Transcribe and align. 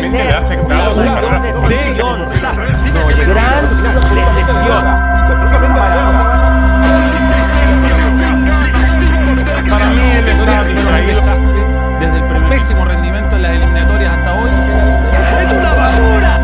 realmente 0.00 0.24
le 0.24 0.32
ha 0.32 0.38
afectado 0.38 0.94
su 0.94 1.02
carrera 1.02 1.40
futbolística. 1.42 2.52
Gran 3.26 3.62
decepción. 4.14 4.80
Para 9.68 9.90
mí 9.90 10.00
él 10.00 10.28
está 10.28 10.64
distraído. 10.64 11.06
desastre 11.08 11.66
desde 12.00 12.16
el 12.16 12.26
primer 12.26 12.48
pésimo 12.48 12.84
rendimiento 12.84 13.36
en 13.36 13.42
las 13.42 13.52
eliminatorias 13.52 14.18
hasta 14.18 14.34
hoy. 14.34 14.50
¡Es 15.42 15.52
una 15.52 15.74
basura! 15.74 16.40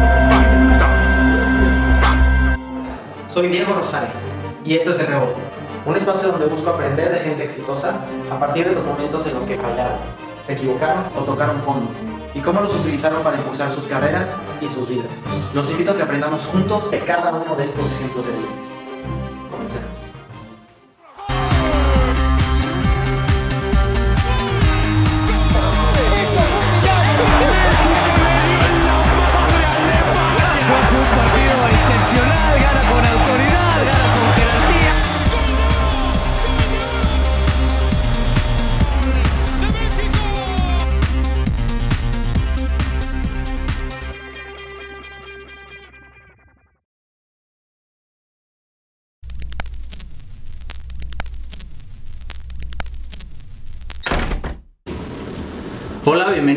Soy 3.28 3.48
Diego 3.48 3.74
Rosales 3.74 4.16
y 4.64 4.76
esto 4.76 4.92
es 4.92 5.00
El 5.00 5.08
Rebote, 5.08 5.40
un 5.84 5.96
espacio 5.96 6.28
donde 6.28 6.46
busco 6.46 6.70
aprender 6.70 7.12
de 7.12 7.18
gente 7.20 7.44
exitosa 7.44 8.00
a 8.30 8.38
partir 8.38 8.66
de 8.66 8.74
los 8.74 8.84
momentos 8.84 9.26
en 9.26 9.34
los 9.34 9.44
que 9.44 9.56
fallaron, 9.56 9.98
se 10.42 10.54
equivocaron 10.54 11.04
o 11.16 11.22
tocaron 11.22 11.60
fondo 11.60 11.90
y 12.36 12.40
cómo 12.40 12.60
los 12.60 12.74
utilizaron 12.74 13.22
para 13.22 13.38
impulsar 13.38 13.70
sus 13.70 13.86
carreras 13.86 14.28
y 14.60 14.68
sus 14.68 14.86
vidas. 14.86 15.06
Los 15.54 15.70
invito 15.70 15.92
a 15.92 15.96
que 15.96 16.02
aprendamos 16.02 16.44
juntos 16.44 16.90
de 16.90 17.00
cada 17.00 17.32
uno 17.32 17.56
de 17.56 17.64
estos 17.64 17.90
ejemplos 17.92 18.26
de 18.26 18.32
vida. 18.32 18.75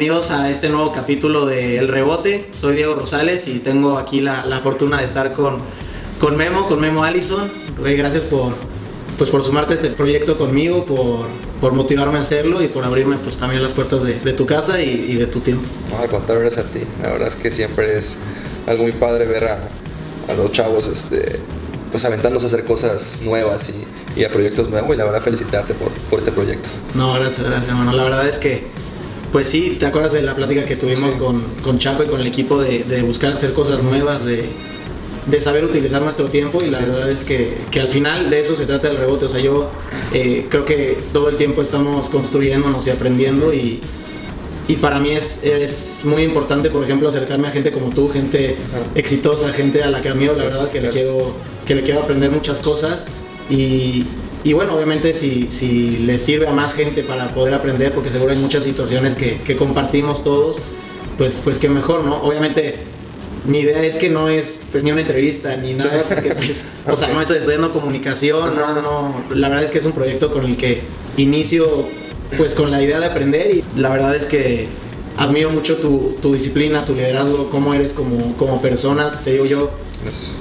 Bienvenidos 0.10 0.32
a 0.32 0.50
este 0.50 0.70
nuevo 0.70 0.92
capítulo 0.92 1.46
de 1.46 1.78
El 1.78 1.88
Rebote. 1.88 2.50
Soy 2.60 2.76
Diego 2.76 2.96
Rosales 2.96 3.48
y 3.48 3.60
tengo 3.60 4.00
aquí 4.00 4.22
la, 4.22 4.44
la 4.48 4.60
fortuna 4.60 4.98
de 4.98 5.06
estar 5.06 5.34
con, 5.34 5.58
con 6.20 6.36
Memo, 6.36 6.68
con 6.68 6.80
Memo 6.80 7.04
Allison. 7.04 7.48
Gracias 7.80 8.24
por, 8.24 8.54
pues, 9.20 9.30
por 9.30 9.44
sumarte 9.44 9.74
a 9.74 9.76
este 9.76 9.92
proyecto 9.92 10.36
conmigo, 10.36 10.84
por, 10.84 11.28
por 11.62 11.74
motivarme 11.74 12.18
a 12.18 12.22
hacerlo 12.22 12.64
y 12.64 12.70
por 12.70 12.86
abrirme 12.86 13.18
pues, 13.18 13.38
también 13.38 13.62
las 13.62 13.74
puertas 13.74 14.02
de, 14.02 14.16
de 14.16 14.34
tu 14.34 14.48
casa 14.48 14.82
y, 14.82 14.90
y 15.12 15.14
de 15.14 15.28
tu 15.28 15.42
tiempo. 15.42 15.64
No, 15.92 16.00
al 16.00 16.10
contrario, 16.10 16.42
gracias 16.42 16.66
a 16.66 16.70
ti. 16.70 16.80
La 17.04 17.12
verdad 17.12 17.28
es 17.28 17.36
que 17.36 17.52
siempre 17.52 17.96
es 17.96 18.18
algo 18.66 18.82
muy 18.82 18.94
padre 18.94 19.28
ver 19.28 19.44
a, 19.44 19.60
a 20.28 20.34
los 20.34 20.52
chavos 20.52 20.88
este, 20.88 21.40
pues 21.92 22.04
aventándose 22.04 22.48
a 22.48 22.48
hacer 22.48 22.66
cosas 22.66 23.20
nuevas 23.22 23.70
y, 23.70 24.20
y 24.20 24.24
a 24.24 24.32
proyectos 24.32 24.72
nuevos. 24.72 24.92
Y 24.92 24.98
la 24.98 25.06
verdad, 25.06 25.22
felicitarte 25.22 25.76
por, 25.76 25.92
por 26.10 26.18
este 26.18 26.32
proyecto. 26.32 26.68
No, 26.96 27.14
gracias, 27.14 27.46
gracias, 27.48 27.68
hermano. 27.68 27.92
La 27.94 28.04
verdad 28.06 28.28
es 28.28 28.40
que, 28.40 28.64
pues 29.32 29.48
sí, 29.48 29.78
¿te 29.80 29.86
acuerdas 29.86 30.14
de 30.14 30.22
la 30.22 30.36
plática 30.36 30.64
que 30.64 30.76
tuvimos 30.76 31.14
Sí. 31.14 31.20
con, 31.20 31.42
con 31.64 31.80
Chaco 31.80 32.04
y 32.04 32.08
con 32.08 32.22
el 32.22 32.28
equipo 32.28 32.60
de, 32.60 32.84
de 32.84 33.02
buscar 33.04 33.34
hacer 33.34 33.54
cosas 33.54 33.84
nuevas, 33.84 34.26
de, 34.26 34.44
de 35.28 35.42
saber 35.42 35.64
utilizar 35.66 36.02
nuestro 36.02 36.28
tiempo? 36.28 36.60
Y 36.66 36.70
la 36.70 36.80
Sí, 36.80 36.86
verdad 36.86 37.06
sí. 37.08 37.14
es 37.14 37.24
que, 37.26 37.58
que 37.72 37.80
al 37.82 37.90
final 37.90 38.30
de 38.30 38.40
eso 38.40 38.56
se 38.56 38.66
trata 38.66 38.90
el 38.90 38.98
rebote. 38.98 39.26
O 39.26 39.30
sea, 39.30 39.40
yo 39.40 39.70
eh, 40.14 40.48
creo 40.50 40.66
que 40.66 40.98
todo 41.14 41.30
el 41.30 41.38
tiempo 41.38 41.62
estamos 41.62 42.10
construyéndonos 42.10 42.86
y 42.88 42.90
aprendiendo 42.90 43.54
y... 43.54 43.80
Y 44.68 44.76
para 44.76 45.00
mí 45.00 45.10
es, 45.10 45.44
es 45.44 46.02
muy 46.04 46.22
importante, 46.22 46.70
por 46.70 46.84
ejemplo, 46.84 47.10
acercarme 47.10 47.48
a 47.48 47.52
gente 47.52 47.72
como 47.72 47.90
tú, 47.90 48.08
gente 48.08 48.56
exitosa, 48.94 49.50
gente 49.52 49.82
a 49.82 49.90
la 49.90 50.00
que 50.00 50.10
admiro, 50.10 50.36
la 50.36 50.44
verdad, 50.44 50.70
que 50.70 50.80
le, 50.80 50.90
quiero, 50.92 51.34
que 51.66 51.74
le 51.74 51.82
quiero 51.82 52.02
aprender 52.02 52.30
muchas 52.30 52.60
cosas. 52.60 53.08
Y, 53.50 54.06
y 54.44 54.54
bueno, 54.54 54.76
obviamente 54.76 55.14
si, 55.14 55.48
si 55.52 55.98
le 56.00 56.18
sirve 56.18 56.48
a 56.48 56.52
más 56.52 56.74
gente 56.74 57.04
para 57.04 57.28
poder 57.34 57.54
aprender, 57.54 57.92
porque 57.94 58.10
seguro 58.10 58.32
hay 58.32 58.38
muchas 58.38 58.64
situaciones 58.64 59.16
que, 59.16 59.38
que 59.38 59.56
compartimos 59.56 60.24
todos, 60.24 60.58
pues, 61.18 61.42
pues 61.44 61.60
que 61.60 61.68
mejor, 61.70 62.06
¿no? 62.06 62.22
Obviamente 62.22 62.76
mi 63.46 63.60
idea 63.60 63.84
es 63.84 63.98
que 63.98 64.10
no 64.10 64.30
es 64.30 64.64
pues 64.72 64.84
ni 64.84 64.92
una 64.92 65.02
entrevista 65.02 65.56
ni 65.58 65.74
nada, 65.74 66.04
porque, 66.08 66.32
pues, 66.36 66.64
o 66.88 66.96
sea, 66.96 67.10
no 67.10 67.22
estoy 67.22 67.38
estudiando 67.38 67.74
comunicación, 67.74 68.56
no, 68.56 68.82
no, 68.82 69.24
la 69.32 69.50
verdad 69.50 69.66
es 69.66 69.72
que 69.72 69.80
es 69.80 69.86
un 69.86 69.94
proyecto 69.94 70.32
con 70.32 70.46
el 70.46 70.56
que 70.56 70.82
inicio 71.18 71.68
pues 72.38 72.54
con 72.54 72.70
la 72.72 72.82
idea 72.82 73.00
de 73.00 73.08
aprender 73.08 73.56
y 73.56 73.64
la 73.76 73.90
verdad 73.90 74.16
es 74.16 74.26
que 74.26 74.68
admiro 75.18 75.50
mucho 75.50 75.78
tu, 75.78 76.16
tu 76.22 76.34
disciplina, 76.34 76.86
tu 76.86 76.94
liderazgo, 76.94 77.50
cómo 77.50 77.74
eres 77.74 77.94
como, 77.94 78.38
como 78.38 78.62
persona, 78.62 79.12
te 79.24 79.34
digo 79.34 79.46
yo, 79.46 79.72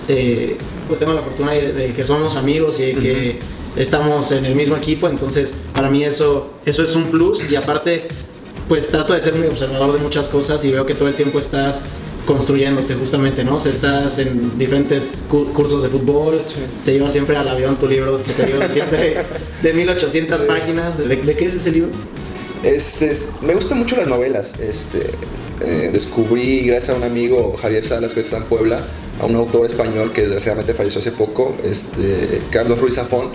eh, 0.08 0.56
pues 0.86 1.00
tengo 1.00 1.14
la 1.14 1.22
fortuna 1.22 1.52
de, 1.52 1.72
de 1.72 1.92
que 1.92 2.04
somos 2.04 2.36
amigos 2.36 2.78
y 2.78 2.92
de 2.92 2.94
que 2.94 3.38
estamos 3.78 4.30
en 4.32 4.44
el 4.44 4.54
mismo 4.54 4.76
equipo, 4.76 5.08
entonces 5.08 5.54
para 5.74 5.88
mí 5.90 6.04
eso, 6.04 6.52
eso 6.66 6.82
es 6.82 6.94
un 6.96 7.04
plus 7.04 7.42
y 7.50 7.56
aparte 7.56 8.08
pues 8.68 8.88
trato 8.88 9.14
de 9.14 9.22
ser 9.22 9.34
muy 9.34 9.46
observador 9.46 9.92
de 9.94 9.98
muchas 10.00 10.28
cosas 10.28 10.62
y 10.64 10.70
veo 10.70 10.84
que 10.84 10.94
todo 10.94 11.08
el 11.08 11.14
tiempo 11.14 11.38
estás 11.40 11.82
construyéndote 12.26 12.92
justamente, 12.94 13.42
¿no? 13.42 13.56
O 13.56 13.60
sea, 13.60 13.72
estás 13.72 14.18
en 14.18 14.58
diferentes 14.58 15.24
cu- 15.30 15.50
cursos 15.54 15.82
de 15.82 15.88
fútbol, 15.88 16.38
te 16.84 16.92
llevas 16.92 17.12
siempre 17.12 17.34
al 17.36 17.48
avión 17.48 17.76
tu 17.76 17.88
libro 17.88 18.22
que 18.22 18.32
te 18.34 18.44
digo 18.44 18.58
siempre 18.70 18.98
de, 19.62 19.68
de 19.68 19.72
1800 19.74 20.42
páginas, 20.42 20.98
¿De, 20.98 21.16
de 21.16 21.34
qué 21.36 21.46
es 21.46 21.54
ese 21.54 21.70
libro? 21.70 21.88
Es, 22.62 23.00
es- 23.00 23.28
me 23.40 23.54
gustan 23.54 23.78
mucho 23.78 23.96
las 23.96 24.08
novelas. 24.08 24.54
Este, 24.60 25.06
eh, 25.64 25.88
descubrí, 25.90 26.66
gracias 26.66 26.90
a 26.90 26.98
un 26.98 27.04
amigo, 27.04 27.56
Javier 27.62 27.82
Salas, 27.82 28.12
que 28.12 28.20
está 28.20 28.36
en 28.36 28.44
Puebla, 28.44 28.80
a 29.22 29.24
un 29.24 29.34
autor 29.36 29.64
español 29.64 30.12
que 30.12 30.20
desgraciadamente 30.22 30.74
falleció 30.74 30.98
hace 31.00 31.12
poco, 31.12 31.56
este, 31.64 32.42
Carlos 32.50 32.78
Ruiz 32.78 32.96
Zafón. 32.96 33.28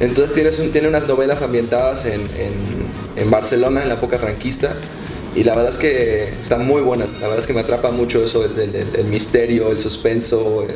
Entonces 0.00 0.32
tiene, 0.34 0.50
un- 0.50 0.72
tiene 0.72 0.88
unas 0.88 1.06
novelas 1.08 1.42
ambientadas 1.42 2.06
en, 2.06 2.20
en- 2.20 3.22
en 3.22 3.30
Barcelona, 3.30 3.82
en 3.82 3.88
la 3.88 3.94
época 3.94 4.18
franquista. 4.18 4.74
Y 5.36 5.44
la 5.44 5.54
verdad 5.54 5.70
es 5.72 5.76
que 5.78 6.24
están 6.42 6.66
muy 6.66 6.82
buenas. 6.82 7.12
La 7.20 7.22
verdad 7.28 7.38
es 7.38 7.46
que 7.46 7.52
me 7.52 7.60
atrapa 7.60 7.90
mucho 7.90 8.24
eso, 8.24 8.44
el, 8.44 8.58
el- 8.58 8.74
el- 8.94 9.04
misterio, 9.06 9.70
el 9.70 9.78
suspenso, 9.78 10.64
eh, 10.68 10.72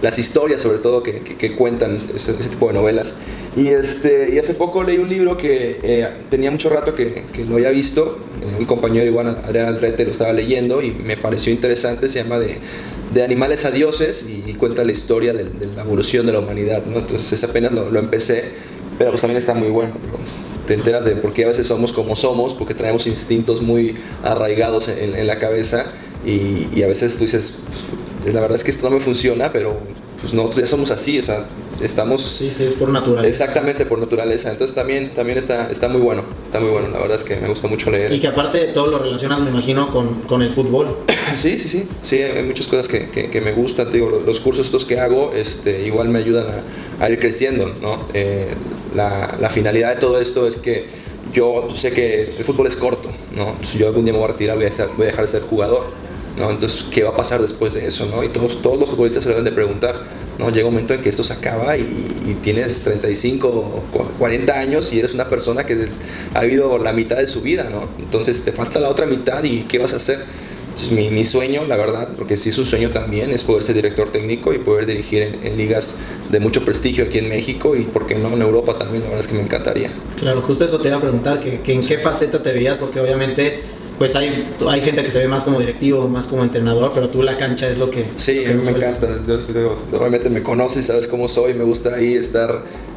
las 0.00 0.18
historias 0.18 0.62
sobre 0.62 0.78
todo 0.78 1.02
que, 1.02 1.20
que- 1.20 1.36
que 1.36 1.54
cuentan 1.56 1.96
ese, 1.96 2.14
ese 2.14 2.34
tipo 2.48 2.68
de 2.68 2.74
novelas. 2.74 3.14
Y, 3.56 3.68
este, 3.68 4.34
y 4.34 4.38
hace 4.38 4.54
poco 4.54 4.82
leí 4.84 4.98
un 4.98 5.08
libro 5.08 5.36
que 5.38 5.80
eh, 5.82 6.06
tenía 6.30 6.50
mucho 6.50 6.68
rato 6.70 6.94
que, 6.94 7.24
que 7.32 7.44
lo 7.44 7.54
había 7.56 7.70
visto. 7.70 8.18
eh, 8.42 8.56
un 8.58 8.66
compañero 8.66 9.06
igual, 9.06 9.28
Adrián 9.44 9.66
Aldrete, 9.68 10.04
lo 10.04 10.10
estaba 10.10 10.32
leyendo 10.32 10.82
y 10.82 10.90
me 10.92 11.16
pareció 11.16 11.52
interesante. 11.52 12.08
Se 12.08 12.22
llama 12.22 12.38
de, 12.38 12.58
de 13.12 13.24
animales 13.24 13.64
a 13.64 13.70
dioses 13.70 14.28
y, 14.28 14.52
cuenta 14.54 14.84
la 14.84 14.92
historia 14.92 15.32
de, 15.32 15.44
de 15.44 15.66
la 15.74 15.82
evolución 15.82 16.26
de 16.26 16.32
la 16.32 16.38
humanidad. 16.40 16.84
¿no? 16.86 16.98
Entonces 16.98 17.42
apenas 17.44 17.72
lo, 17.72 17.90
lo 17.90 17.98
empecé, 17.98 18.44
pero 18.98 19.10
pues 19.10 19.20
también 19.22 19.38
está 19.38 19.54
muy 19.54 19.68
bueno. 19.68 19.92
te 20.66 20.74
enteras 20.74 21.04
de 21.04 21.12
por 21.16 21.32
qué 21.32 21.44
a 21.44 21.48
veces 21.48 21.66
somos 21.66 21.92
como 21.92 22.16
somos, 22.16 22.52
porque 22.54 22.74
traemos 22.74 23.06
instintos 23.06 23.62
muy 23.62 23.94
arraigados 24.24 24.88
en, 24.88 25.14
en 25.14 25.26
la 25.26 25.36
cabeza 25.36 25.84
y, 26.24 26.66
y 26.74 26.82
a 26.82 26.86
veces 26.88 27.16
tú 27.18 27.24
dices, 27.24 27.54
pues, 28.22 28.34
la 28.34 28.40
verdad 28.40 28.56
es 28.56 28.64
que 28.64 28.72
esto 28.72 28.88
no 28.90 28.96
me 28.96 29.00
funciona, 29.00 29.52
pero 29.52 29.78
pues 30.20 30.34
nosotros 30.34 30.64
ya 30.64 30.66
somos 30.66 30.90
así, 30.90 31.18
o 31.18 31.22
sea, 31.22 31.46
estamos 31.80 32.22
Sí, 32.22 32.50
sí, 32.50 32.64
es 32.64 32.72
por 32.72 32.88
naturaleza. 32.88 33.28
exactamente 33.28 33.86
por 33.86 33.98
naturaleza, 34.00 34.50
entonces 34.50 34.74
también, 34.74 35.10
también 35.14 35.38
está, 35.38 35.70
está 35.70 35.88
muy 35.88 36.00
bueno, 36.00 36.22
está 36.42 36.58
muy 36.58 36.70
bueno, 36.70 36.88
la 36.88 36.98
verdad 36.98 37.14
es 37.16 37.22
que 37.22 37.36
me 37.36 37.48
gusta 37.48 37.68
mucho 37.68 37.90
leer. 37.90 38.12
Y 38.12 38.18
que 38.18 38.26
aparte 38.26 38.68
todo 38.74 38.88
lo 38.90 38.98
relacionas, 38.98 39.40
me 39.40 39.50
imagino, 39.50 39.88
con, 39.90 40.08
con 40.22 40.42
el 40.42 40.50
fútbol. 40.52 40.88
Sí, 41.36 41.58
sí, 41.58 41.68
sí, 41.68 41.88
sí, 42.02 42.16
hay 42.22 42.44
muchas 42.44 42.66
cosas 42.66 42.88
que, 42.88 43.10
que, 43.10 43.30
que 43.30 43.40
me 43.40 43.52
gustan, 43.52 43.88
te 43.90 43.94
digo, 43.98 44.08
los, 44.08 44.24
los 44.24 44.40
cursos 44.40 44.66
estos 44.66 44.84
que 44.84 44.98
hago 44.98 45.32
este, 45.34 45.82
igual 45.86 46.08
me 46.08 46.18
ayudan 46.18 46.46
a, 47.00 47.04
a 47.04 47.10
ir 47.10 47.18
creciendo, 47.18 47.72
¿no? 47.82 47.98
Eh, 48.14 48.48
la, 48.94 49.36
la 49.40 49.50
finalidad 49.50 49.94
de 49.94 50.00
todo 50.00 50.20
esto 50.20 50.46
es 50.48 50.56
que 50.56 50.86
yo 51.32 51.68
sé 51.74 51.92
que 51.92 52.22
el 52.38 52.44
fútbol 52.44 52.66
es 52.66 52.76
corto, 52.76 53.10
¿no? 53.34 53.56
Si 53.62 53.78
yo 53.78 53.88
algún 53.88 54.04
día 54.04 54.12
me 54.14 54.18
voy 54.20 54.28
a 54.28 54.32
retirar, 54.32 54.56
voy 54.56 54.66
a, 54.66 54.72
ser- 54.72 54.88
voy 54.96 55.04
a 55.04 55.10
dejar 55.10 55.26
de 55.26 55.30
ser 55.32 55.42
jugador, 55.42 55.88
¿no? 56.38 56.50
Entonces, 56.50 56.84
¿qué 56.90 57.02
va 57.02 57.10
a 57.10 57.16
pasar 57.16 57.40
después 57.42 57.74
de 57.74 57.86
eso, 57.86 58.06
no? 58.06 58.22
Y 58.24 58.28
todos, 58.28 58.62
todos 58.62 58.78
los 58.78 58.88
futbolistas 58.88 59.22
se 59.24 59.28
lo 59.28 59.34
deben 59.36 59.44
de 59.44 59.52
preguntar, 59.52 59.96
¿no? 60.38 60.50
Llega 60.50 60.66
un 60.68 60.74
momento 60.74 60.94
en 60.94 61.02
que 61.02 61.08
esto 61.10 61.24
se 61.24 61.32
acaba 61.34 61.76
y, 61.76 61.82
y 62.26 62.34
tienes 62.42 62.82
35 62.82 63.48
o 63.48 63.84
40 64.18 64.58
años 64.58 64.92
y 64.92 65.00
eres 65.00 65.12
una 65.14 65.28
persona 65.28 65.64
que 65.66 65.88
ha 66.34 66.42
vivido 66.42 66.78
la 66.78 66.92
mitad 66.92 67.16
de 67.16 67.26
su 67.26 67.42
vida, 67.42 67.68
¿no? 67.70 67.88
Entonces, 67.98 68.42
te 68.42 68.52
falta 68.52 68.80
la 68.80 68.88
otra 68.88 69.06
mitad 69.06 69.42
y 69.44 69.64
¿qué 69.64 69.78
vas 69.78 69.92
a 69.92 69.96
hacer? 69.96 70.24
Entonces, 70.76 70.92
mi, 70.92 71.08
mi 71.08 71.24
sueño, 71.24 71.64
la 71.64 71.76
verdad, 71.76 72.10
porque 72.18 72.36
sí 72.36 72.50
es 72.50 72.58
un 72.58 72.66
sueño 72.66 72.90
también, 72.90 73.30
es 73.30 73.42
poder 73.44 73.62
ser 73.62 73.76
director 73.76 74.10
técnico 74.10 74.52
y 74.52 74.58
poder 74.58 74.84
dirigir 74.84 75.22
en, 75.22 75.46
en 75.46 75.56
ligas 75.56 75.96
de 76.30 76.38
mucho 76.38 76.66
prestigio 76.66 77.04
aquí 77.04 77.16
en 77.18 77.30
México 77.30 77.74
y, 77.74 77.84
¿por 77.84 78.06
qué 78.06 78.14
no, 78.14 78.28
en 78.28 78.42
Europa 78.42 78.76
también? 78.76 79.00
La 79.04 79.08
verdad 79.08 79.20
es 79.24 79.28
que 79.28 79.36
me 79.36 79.42
encantaría. 79.42 79.90
Claro, 80.18 80.42
justo 80.42 80.66
eso 80.66 80.78
te 80.78 80.88
iba 80.88 80.98
a 80.98 81.00
preguntar, 81.00 81.40
que, 81.40 81.60
que 81.60 81.72
en 81.72 81.80
qué 81.80 81.96
faceta 81.96 82.42
te 82.42 82.52
veías, 82.52 82.76
porque 82.76 83.00
obviamente 83.00 83.60
pues 83.96 84.14
hay, 84.14 84.46
hay 84.68 84.82
gente 84.82 85.02
que 85.02 85.10
se 85.10 85.20
ve 85.20 85.28
más 85.28 85.44
como 85.44 85.58
directivo, 85.58 86.06
más 86.06 86.26
como 86.26 86.42
entrenador, 86.42 86.92
pero 86.94 87.08
tú 87.08 87.22
la 87.22 87.38
cancha 87.38 87.70
es 87.70 87.78
lo 87.78 87.90
que... 87.90 88.04
Sí, 88.16 88.44
a 88.44 88.52
mí 88.52 88.62
me 88.62 88.72
encanta. 88.72 89.08
Yo, 89.26 89.38
yo- 89.40 89.74
realmente 89.98 90.28
me 90.28 90.42
conoces, 90.42 90.84
sabes 90.84 91.08
cómo 91.08 91.30
soy. 91.30 91.54
Me 91.54 91.64
gusta 91.64 91.94
ahí 91.94 92.12
estar 92.12 92.50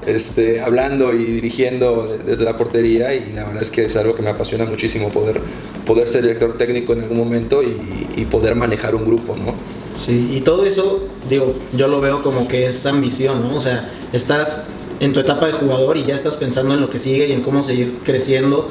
este, 0.09 0.61
hablando 0.61 1.13
y 1.13 1.25
dirigiendo 1.25 2.07
desde 2.25 2.45
la 2.45 2.57
portería 2.57 3.13
y 3.13 3.33
la 3.33 3.45
verdad 3.45 3.61
es 3.61 3.69
que 3.69 3.85
es 3.85 3.95
algo 3.95 4.15
que 4.15 4.21
me 4.21 4.29
apasiona 4.29 4.65
muchísimo 4.65 5.09
poder, 5.09 5.41
poder 5.85 6.07
ser 6.07 6.23
director 6.23 6.57
técnico 6.57 6.93
en 6.93 7.01
algún 7.01 7.17
momento 7.17 7.63
y, 7.63 7.77
y 8.15 8.25
poder 8.25 8.55
manejar 8.55 8.95
un 8.95 9.05
grupo, 9.05 9.35
¿no? 9.35 9.53
Sí, 9.95 10.31
y 10.33 10.41
todo 10.41 10.65
eso, 10.65 11.07
digo, 11.27 11.55
yo 11.75 11.87
lo 11.87 11.99
veo 11.99 12.21
como 12.21 12.47
que 12.47 12.65
es 12.65 12.85
ambición, 12.85 13.41
¿no? 13.41 13.55
O 13.55 13.59
sea, 13.59 13.89
estás 14.13 14.67
en 14.99 15.13
tu 15.13 15.19
etapa 15.19 15.47
de 15.47 15.53
jugador 15.53 15.97
y 15.97 16.03
ya 16.03 16.15
estás 16.15 16.37
pensando 16.37 16.73
en 16.73 16.81
lo 16.81 16.89
que 16.89 16.99
sigue 16.99 17.27
y 17.27 17.31
en 17.31 17.41
cómo 17.41 17.63
seguir 17.63 17.99
creciendo. 18.03 18.67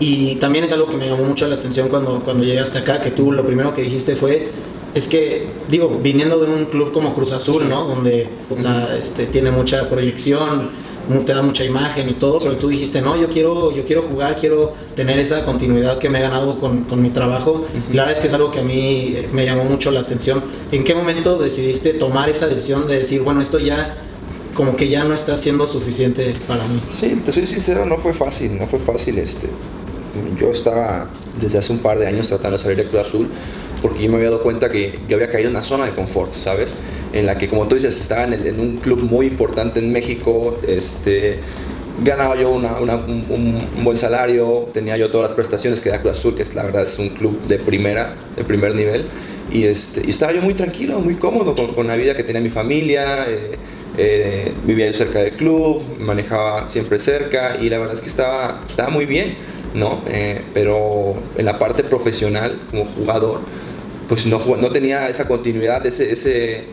Y 0.00 0.36
también 0.36 0.64
es 0.64 0.72
algo 0.72 0.88
que 0.88 0.96
me 0.96 1.06
llamó 1.06 1.24
mucho 1.24 1.46
la 1.48 1.56
atención 1.56 1.88
cuando, 1.88 2.20
cuando 2.20 2.44
llegué 2.44 2.60
hasta 2.60 2.80
acá, 2.80 3.00
que 3.00 3.10
tú 3.10 3.32
lo 3.32 3.44
primero 3.44 3.74
que 3.74 3.82
dijiste 3.82 4.16
fue, 4.16 4.48
es 4.94 5.08
que, 5.08 5.46
digo, 5.68 6.00
viniendo 6.02 6.38
de 6.38 6.50
un 6.50 6.64
club 6.66 6.92
como 6.92 7.14
Cruz 7.14 7.32
Azul, 7.32 7.68
¿no? 7.68 7.86
Donde 7.86 8.28
la, 8.62 8.96
este, 8.96 9.26
tiene 9.26 9.50
mucha 9.50 9.88
proyección, 9.88 10.70
te 11.24 11.32
da 11.32 11.42
mucha 11.42 11.64
imagen 11.64 12.08
y 12.08 12.14
todo, 12.14 12.38
pero 12.38 12.56
tú 12.56 12.68
dijiste, 12.68 13.00
no, 13.00 13.16
yo 13.16 13.28
quiero, 13.28 13.72
yo 13.72 13.84
quiero 13.84 14.02
jugar, 14.02 14.36
quiero 14.36 14.74
tener 14.94 15.18
esa 15.18 15.44
continuidad 15.44 15.98
que 15.98 16.08
me 16.08 16.18
he 16.18 16.22
ganado 16.22 16.58
con, 16.58 16.84
con 16.84 17.00
mi 17.00 17.10
trabajo. 17.10 17.64
Y 17.90 17.94
la 17.94 18.02
verdad 18.02 18.16
es 18.16 18.20
que 18.20 18.28
es 18.28 18.34
algo 18.34 18.50
que 18.50 18.60
a 18.60 18.64
mí 18.64 19.14
eh, 19.16 19.28
me 19.32 19.44
llamó 19.44 19.64
mucho 19.64 19.90
la 19.90 20.00
atención. 20.00 20.42
¿En 20.72 20.82
qué 20.82 20.94
momento 20.94 21.38
decidiste 21.38 21.92
tomar 21.92 22.28
esa 22.28 22.46
decisión 22.46 22.88
de 22.88 22.96
decir, 22.96 23.22
bueno, 23.22 23.40
esto 23.40 23.58
ya 23.58 23.96
como 24.54 24.74
que 24.74 24.88
ya 24.88 25.04
no 25.04 25.14
está 25.14 25.36
siendo 25.36 25.66
suficiente 25.66 26.34
para 26.48 26.64
mí? 26.64 26.80
Sí, 26.88 27.20
te 27.24 27.30
soy 27.30 27.46
sincero, 27.46 27.84
no 27.86 27.98
fue 27.98 28.12
fácil, 28.12 28.58
no 28.58 28.66
fue 28.66 28.80
fácil. 28.80 29.18
Este, 29.18 29.48
yo 30.40 30.50
estaba 30.50 31.08
desde 31.40 31.58
hace 31.58 31.72
un 31.72 31.78
par 31.78 31.98
de 31.98 32.06
años 32.06 32.28
tratando 32.28 32.56
de 32.56 32.62
salir 32.62 32.78
de 32.78 32.84
Cruz 32.84 33.02
Azul 33.02 33.28
porque 33.82 34.02
yo 34.02 34.10
me 34.10 34.16
había 34.16 34.30
dado 34.30 34.42
cuenta 34.42 34.68
que 34.70 34.98
yo 35.08 35.16
había 35.16 35.30
caído 35.30 35.48
en 35.50 35.54
una 35.56 35.62
zona 35.62 35.84
de 35.86 35.92
confort, 35.92 36.34
¿sabes? 36.34 36.76
En 37.12 37.26
la 37.26 37.38
que, 37.38 37.48
como 37.48 37.66
tú 37.68 37.74
dices, 37.76 38.00
estaba 38.00 38.24
en, 38.24 38.32
el- 38.34 38.46
en 38.46 38.60
un 38.60 38.76
club 38.78 39.02
muy 39.02 39.26
importante 39.26 39.78
en 39.80 39.92
México, 39.92 40.58
este, 40.66 41.38
ganaba 42.04 42.36
yo 42.36 42.50
una- 42.50 42.78
una- 42.78 42.96
un, 42.96 43.24
un- 43.30 43.84
buen 43.84 43.96
salario, 43.96 44.68
tenía 44.74 44.96
yo 44.96 45.08
todas 45.10 45.30
las 45.30 45.34
prestaciones 45.34 45.80
que 45.80 45.88
da 45.90 46.00
Cruz 46.00 46.18
Azul, 46.18 46.34
que 46.34 46.42
es 46.42 46.54
la 46.54 46.64
verdad 46.64 46.82
es 46.82 46.98
un 46.98 47.08
club 47.10 47.40
de 47.46 47.58
primera, 47.58 48.14
de 48.36 48.44
primer 48.44 48.74
nivel, 48.74 49.04
y, 49.50 49.64
este, 49.64 50.02
y 50.06 50.10
estaba 50.10 50.32
yo 50.32 50.42
muy 50.42 50.54
tranquilo, 50.54 50.98
muy 50.98 51.14
cómodo 51.14 51.54
con, 51.54 51.68
con 51.74 51.86
la 51.86 51.96
vida 51.96 52.14
que 52.16 52.22
tenía 52.24 52.40
mi 52.40 52.50
familia. 52.50 53.24
eh, 53.28 53.52
eh, 53.98 54.52
vivía 54.66 54.88
yo 54.88 54.92
cerca 54.92 55.20
del 55.20 55.30
club, 55.32 55.80
manejaba 56.00 56.70
siempre 56.70 56.98
cerca 56.98 57.56
y 57.58 57.70
la 57.70 57.78
verdad 57.78 57.94
es 57.94 58.02
que 58.02 58.08
estaba, 58.08 58.60
estaba 58.68 58.90
muy 58.90 59.06
bien, 59.06 59.34
¿no? 59.72 60.02
Eh, 60.06 60.42
pero 60.52 61.14
en 61.38 61.46
la 61.46 61.58
parte 61.58 61.82
profesional 61.82 62.58
como 62.70 62.84
jugador, 62.84 63.40
pues 64.08 64.26
no, 64.26 64.40
no 64.56 64.70
tenía 64.70 65.08
esa 65.08 65.26
continuidad, 65.26 65.84
ese, 65.86 66.12
ese 66.12 66.64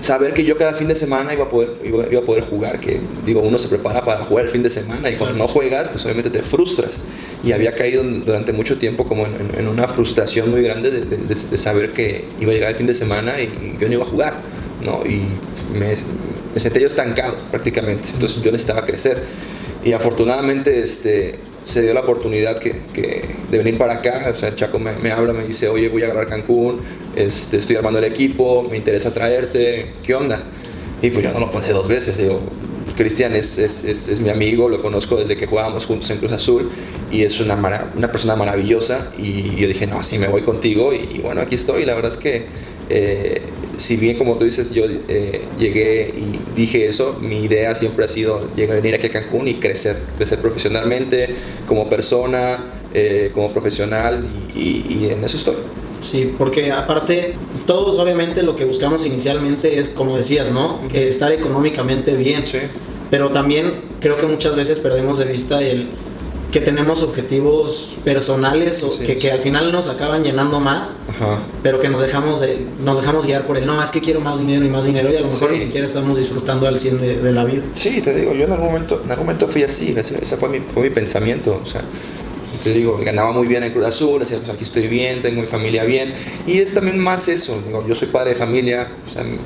saber 0.00 0.32
que 0.34 0.42
yo 0.44 0.56
cada 0.58 0.74
fin 0.74 0.88
de 0.88 0.96
semana 0.96 1.32
iba 1.32 1.44
a 1.44 1.48
poder, 1.48 1.70
iba, 1.84 2.04
iba 2.10 2.20
a 2.20 2.24
poder 2.24 2.42
jugar, 2.44 2.80
que 2.80 3.00
digo, 3.24 3.40
uno 3.40 3.56
se 3.56 3.68
prepara 3.68 4.04
para 4.04 4.24
jugar 4.24 4.46
el 4.46 4.50
fin 4.50 4.62
de 4.62 4.70
semana 4.70 5.08
y 5.10 5.16
cuando 5.16 5.38
no 5.38 5.46
juegas, 5.46 5.88
pues 5.88 6.04
obviamente 6.04 6.30
te 6.30 6.40
frustras. 6.42 7.00
Y 7.44 7.52
había 7.52 7.72
caído 7.72 8.02
durante 8.02 8.52
mucho 8.52 8.78
tiempo 8.78 9.06
como 9.06 9.26
en, 9.26 9.32
en- 9.58 9.68
una 9.68 9.86
frustración 9.88 10.50
muy 10.50 10.62
grande 10.62 10.90
de, 10.90 11.00
de- 11.04 11.16
de- 11.18 11.34
de 11.34 11.58
saber 11.58 11.92
que 11.92 12.24
iba 12.40 12.50
a 12.50 12.54
llegar 12.54 12.70
el 12.70 12.76
fin 12.76 12.86
de 12.88 12.94
semana 12.94 13.40
y 13.40 13.76
yo 13.80 13.86
no 13.86 13.94
iba 13.94 14.02
a 14.02 14.06
jugar, 14.06 14.34
¿no? 14.84 15.04
Y 15.06 15.22
me, 15.72 15.94
me 16.54 16.60
sentía 16.60 16.80
yo 16.82 16.86
estancado 16.88 17.34
prácticamente, 17.52 18.08
entonces 18.12 18.42
yo 18.42 18.50
necesitaba 18.50 18.84
crecer. 18.84 19.22
Y 19.84 19.92
afortunadamente 19.92 20.80
este, 20.82 21.36
se 21.64 21.82
dio 21.82 21.94
la 21.94 22.00
oportunidad 22.00 22.58
que, 22.58 22.74
que 22.92 23.24
de 23.50 23.58
venir 23.58 23.78
para 23.78 23.94
acá. 23.94 24.30
O 24.34 24.36
sea, 24.36 24.54
Chaco 24.54 24.78
me, 24.78 24.92
me 24.94 25.10
habla, 25.12 25.32
me 25.32 25.44
dice, 25.44 25.68
oye, 25.68 25.88
voy 25.88 26.02
a 26.02 26.06
agarrar 26.06 26.26
Cancún, 26.26 26.80
este, 27.16 27.58
estoy 27.58 27.76
armando 27.76 27.98
el 27.98 28.04
equipo, 28.04 28.66
me 28.70 28.76
interesa 28.76 29.12
traerte, 29.12 29.92
¿qué 30.02 30.14
onda? 30.14 30.42
Y 31.00 31.10
pues 31.10 31.24
yo 31.24 31.32
no 31.32 31.40
lo 31.40 31.50
pensé 31.50 31.72
dos 31.72 31.88
veces, 31.88 32.16
digo, 32.16 32.40
Cristian 32.96 33.34
es, 33.34 33.58
es, 33.58 33.84
es, 33.84 34.20
mi 34.20 34.28
amigo, 34.28 34.68
lo 34.68 34.82
conozco 34.82 35.16
desde 35.16 35.36
que 35.36 35.46
jugábamos 35.46 35.86
juntos 35.86 36.10
en 36.10 36.18
Cruz 36.18 36.32
Azul 36.32 36.70
y 37.10 37.22
es 37.22 37.40
una, 37.40 37.56
una 37.96 38.12
persona 38.12 38.36
maravillosa 38.36 39.12
y 39.18 39.56
yo 39.56 39.66
dije, 39.66 39.86
no, 39.86 40.02
sí, 40.02 40.18
me 40.18 40.28
voy 40.28 40.42
contigo 40.42 40.92
y, 40.92 41.16
y 41.16 41.18
bueno, 41.18 41.40
aquí 41.40 41.54
estoy. 41.54 41.84
La 41.84 41.94
verdad 41.94 42.12
es 42.12 42.18
que 42.18 42.44
eh, 42.90 43.42
si 43.76 43.96
bien 43.96 44.18
como 44.18 44.36
tú 44.38 44.44
dices, 44.44 44.72
yo 44.74 44.84
eh, 45.08 45.42
llegué 45.58 46.12
y 46.16 46.38
dije 46.54 46.86
eso, 46.86 47.18
mi 47.20 47.42
idea 47.44 47.74
siempre 47.74 48.04
ha 48.04 48.08
sido 48.08 48.48
llegar, 48.54 48.76
venir 48.80 48.94
aquí 48.94 49.06
a 49.06 49.10
Cancún 49.10 49.48
y 49.48 49.54
crecer, 49.54 49.96
crecer 50.16 50.38
profesionalmente, 50.40 51.34
como 51.66 51.88
persona, 51.88 52.58
eh, 52.94 53.30
como 53.34 53.50
profesional 53.52 54.26
y, 54.54 54.60
y- 54.60 54.98
y 55.00 55.10
en 55.10 55.24
eso 55.24 55.36
estoy. 55.36 55.54
Sí, 56.00 56.34
porque 56.36 56.72
aparte, 56.72 57.34
todos 57.64 57.98
obviamente 57.98 58.42
lo 58.42 58.56
que 58.56 58.64
buscamos 58.64 59.06
inicialmente 59.06 59.78
es, 59.78 59.88
como 59.88 60.16
decías, 60.16 60.50
¿no? 60.50 60.80
Estar 60.92 61.30
económicamente 61.32 62.14
bien. 62.16 62.44
Sí. 62.44 62.58
Pero 63.10 63.30
también 63.30 63.66
creo 64.00 64.16
que 64.16 64.26
muchas 64.26 64.56
veces 64.56 64.80
perdemos 64.80 65.18
de 65.18 65.26
vista 65.26 65.62
el 65.62 65.86
que 66.52 66.60
tenemos 66.60 67.02
objetivos 67.02 67.96
personales 68.04 68.82
o 68.84 68.92
Sí, 68.92 69.00
que, 69.04 69.14
sí. 69.14 69.18
que 69.20 69.32
al 69.32 69.40
final 69.40 69.72
nos 69.72 69.88
acaban 69.88 70.22
llenando 70.22 70.60
más, 70.60 70.96
Ajá. 71.08 71.40
pero 71.62 71.80
que 71.80 71.88
nos 71.88 72.00
dejamos 72.00 72.40
de, 72.40 72.64
nos 72.84 72.98
dejamos 73.00 73.26
guiar 73.26 73.46
por 73.46 73.56
el 73.56 73.66
no, 73.66 73.82
es 73.82 73.90
que 73.90 74.00
quiero 74.00 74.20
más 74.20 74.38
dinero 74.38 74.64
y 74.64 74.68
más 74.68 74.84
dinero 74.84 75.10
y 75.10 75.16
a 75.16 75.20
lo 75.22 75.26
mejor 75.28 75.48
Sí. 75.48 75.54
ni 75.56 75.60
siquiera 75.62 75.86
estamos 75.86 76.18
disfrutando 76.18 76.68
al 76.68 76.78
100 76.78 77.00
de, 77.00 77.16
de 77.16 77.32
la 77.32 77.44
vida. 77.46 77.62
Sí, 77.74 78.00
te 78.02 78.14
digo, 78.14 78.34
yo 78.34 78.44
en 78.44 78.52
algún 78.52 78.66
momento, 78.68 79.00
en 79.04 79.10
algún 79.10 79.26
momento 79.26 79.48
fui 79.48 79.62
así, 79.62 79.94
ese, 79.96 80.22
ese 80.22 80.36
fue, 80.36 80.50
mi, 80.50 80.60
fue 80.60 80.82
mi 80.84 80.90
pensamiento, 80.90 81.58
o 81.62 81.66
sea, 81.66 81.80
te 82.62 82.72
digo, 82.72 82.98
ganaba 83.04 83.32
muy 83.32 83.46
bien 83.46 83.62
en 83.64 83.72
Cruz 83.72 83.86
Azul, 83.86 84.20
decía, 84.20 84.38
pues 84.38 84.50
aquí 84.50 84.64
estoy 84.64 84.86
bien, 84.86 85.22
tengo 85.22 85.40
mi 85.40 85.46
familia 85.46 85.84
bien, 85.84 86.12
y 86.46 86.58
es 86.58 86.74
también 86.74 86.98
más 86.98 87.28
eso, 87.28 87.62
yo 87.86 87.94
soy 87.94 88.08
padre 88.08 88.30
de 88.30 88.36
familia, 88.36 88.88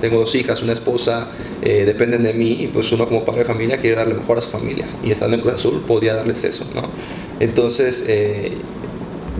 tengo 0.01 0.19
dos 0.19 0.35
hijas, 0.35 0.63
una 0.63 0.73
esposa, 0.73 1.29
eh, 1.63 1.85
dependen 1.87 2.23
de 2.23 2.35
mí, 2.35 2.59
y 2.61 2.67
pues 2.69 2.93
uno 2.93 3.09
como 3.09 3.25
padre 3.25 3.41
de 3.41 3.47
familia 3.47 3.79
quiere 3.79 3.97
darle 3.97 4.15
mejor 4.15 4.39
a 4.39 4.41
su 4.41 4.51
familia, 4.51 4.87
y 5.03 5.11
estando 5.11 5.37
en 5.37 5.43
Cruz 5.43 5.55
Azul 5.55 5.83
podía 5.87 6.15
darles 6.15 6.45
eso, 6.45 6.71
¿no? 6.75 6.83
Entonces, 7.41 8.05
eh, 8.09 8.53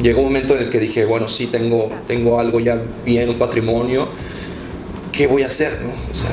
llegó 0.03 0.21
un 0.21 0.27
momento 0.27 0.57
en 0.57 0.65
el 0.65 0.71
que 0.71 0.81
dije, 0.81 1.05
bueno, 1.05 1.29
sí, 1.29 1.47
tengo, 1.47 1.91
tengo 2.07 2.41
algo 2.41 2.61
ya 2.61 2.81
bien, 3.05 3.29
un 3.29 3.39
patrimonio, 3.39 4.09
¿qué 5.13 5.27
voy 5.27 5.43
a 5.43 5.47
hacer, 5.47 5.73
no? 5.83 5.91
O 6.11 6.15
sea, 6.15 6.31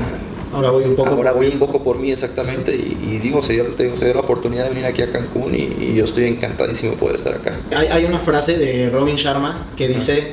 Ahora 0.53 0.71
voy 0.71 0.83
un 0.85 0.95
poco 0.95 1.09
Ahora 1.11 1.31
por 1.31 1.43
voy 1.43 1.51
un 1.51 1.59
poco 1.59 1.83
por 1.83 1.99
mí 1.99 2.11
exactamente 2.11 2.75
y, 2.75 2.97
y 3.11 3.17
digo, 3.19 3.41
se 3.41 3.53
dio, 3.53 3.65
te 3.65 3.83
digo, 3.83 3.97
se 3.97 4.05
dio 4.05 4.13
la 4.13 4.21
oportunidad 4.21 4.63
de 4.63 4.69
venir 4.69 4.85
aquí 4.85 5.01
a 5.01 5.11
Cancún 5.11 5.55
y, 5.55 5.73
y 5.83 5.93
yo 5.95 6.05
estoy 6.05 6.25
encantadísimo 6.25 6.91
de 6.91 6.97
poder 6.97 7.15
estar 7.15 7.33
acá. 7.33 7.57
Hay, 7.75 7.87
hay 7.87 8.05
una 8.05 8.19
frase 8.19 8.57
de 8.57 8.89
Robin 8.89 9.15
Sharma 9.15 9.55
que 9.75 9.87
dice 9.87 10.31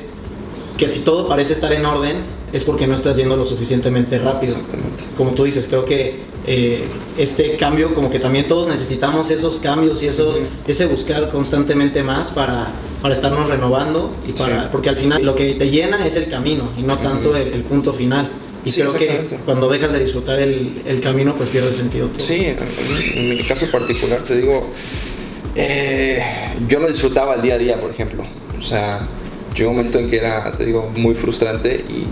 que 0.76 0.88
si 0.88 1.00
todo 1.00 1.28
parece 1.28 1.52
estar 1.52 1.72
en 1.72 1.84
orden 1.84 2.16
es 2.52 2.64
porque 2.64 2.86
no 2.86 2.94
estás 2.94 3.16
yendo 3.16 3.36
lo 3.36 3.44
suficientemente 3.44 4.18
rápido. 4.18 4.54
Exactamente. 4.54 5.04
Como 5.16 5.30
tú 5.32 5.44
dices, 5.44 5.66
creo 5.68 5.84
que 5.84 6.20
eh, 6.46 6.82
este 7.18 7.56
cambio, 7.56 7.94
como 7.94 8.10
que 8.10 8.18
también 8.18 8.48
todos 8.48 8.66
necesitamos 8.66 9.30
esos 9.30 9.60
cambios 9.60 10.02
y 10.02 10.06
esos, 10.08 10.40
ese 10.66 10.86
buscar 10.86 11.30
constantemente 11.30 12.02
más 12.02 12.32
para, 12.32 12.72
para 13.02 13.14
estarnos 13.14 13.48
renovando 13.48 14.10
y 14.26 14.32
para, 14.32 14.62
Sí. 14.62 14.68
porque 14.72 14.88
al 14.88 14.96
final 14.96 15.22
lo 15.22 15.34
que 15.36 15.54
te 15.54 15.70
llena 15.70 16.04
es 16.06 16.16
el 16.16 16.28
camino 16.28 16.70
y 16.78 16.82
no 16.82 16.96
tanto 16.96 17.36
el, 17.36 17.48
el 17.52 17.62
punto 17.62 17.92
final. 17.92 18.30
Y 18.64 18.70
Sí, 18.70 18.80
creo 18.80 18.92
que 18.94 19.36
cuando 19.44 19.68
dejas 19.70 19.92
de 19.92 20.00
disfrutar 20.00 20.38
el, 20.40 20.82
el 20.86 21.00
camino, 21.00 21.34
pues 21.36 21.48
pierde 21.50 21.72
sentido 21.72 22.08
todo. 22.08 22.20
Sí, 22.20 22.44
en, 22.46 22.58
en 23.16 23.28
mi 23.30 23.38
caso 23.44 23.66
particular 23.70 24.20
te 24.20 24.36
digo, 24.36 24.66
eh, 25.56 26.22
yo 26.68 26.78
no 26.80 26.86
disfrutaba 26.86 27.34
el 27.36 27.42
día 27.42 27.54
a 27.54 27.58
día, 27.58 27.80
por 27.80 27.90
ejemplo. 27.90 28.24
O 28.58 28.62
sea, 28.62 29.06
llegó 29.56 29.70
un 29.70 29.76
momento 29.78 29.98
en 29.98 30.10
que 30.10 30.18
era, 30.18 30.52
te 30.58 30.66
digo, 30.66 30.90
muy 30.94 31.14
frustrante 31.14 31.82
y, 31.88 32.04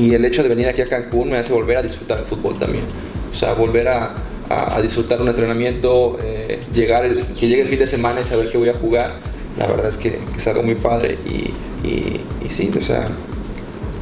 y, 0.00 0.08
y 0.08 0.14
el 0.14 0.24
hecho 0.24 0.42
de 0.42 0.48
venir 0.48 0.66
aquí 0.68 0.80
a 0.82 0.88
Cancún 0.88 1.30
me 1.30 1.36
hace 1.38 1.52
volver 1.52 1.76
a 1.76 1.82
disfrutar 1.82 2.18
el 2.18 2.24
fútbol 2.24 2.58
también. 2.58 2.84
O 3.30 3.34
sea, 3.34 3.52
volver 3.54 3.86
a, 3.88 4.14
a- 4.48 4.76
a 4.76 4.82
disfrutar 4.82 5.20
un 5.20 5.28
entrenamiento, 5.28 6.18
eh, 6.22 6.60
llegar 6.74 7.04
el- 7.04 7.24
que 7.38 7.46
llegue 7.48 7.62
el 7.62 7.68
fin 7.68 7.78
de 7.78 7.86
semana 7.86 8.20
y 8.20 8.24
saber 8.24 8.50
que 8.50 8.58
voy 8.58 8.68
a 8.70 8.74
jugar, 8.74 9.14
la 9.56 9.66
verdad 9.68 9.86
es 9.86 9.96
que, 9.98 10.10
que 10.10 10.36
es 10.36 10.46
algo 10.48 10.62
muy 10.64 10.74
padre 10.74 11.16
y, 11.26 11.52
y, 11.86 12.20
y 12.44 12.48
sí, 12.50 12.70
o 12.76 12.82
sea, 12.82 13.08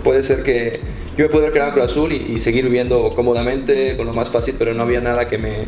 puede 0.09 0.23
ser 0.23 0.43
que 0.43 0.81
yo 1.19 1.25
me 1.25 1.29
puedo 1.29 1.41
haber 1.45 1.53
quedado 1.53 1.69
en 1.69 1.75
Cruz 1.75 1.91
Azul 1.91 2.13
y, 2.15 2.33
y 2.35 2.39
seguir 2.39 2.65
viviendo 2.65 3.13
cómodamente, 3.15 3.95
con 3.99 4.07
lo 4.07 4.15
más 4.15 4.31
fácil, 4.31 4.55
pero 4.59 4.73
no 4.73 4.83
había 4.85 5.03
nada 5.03 5.29
que 5.29 5.37
me, 5.37 5.67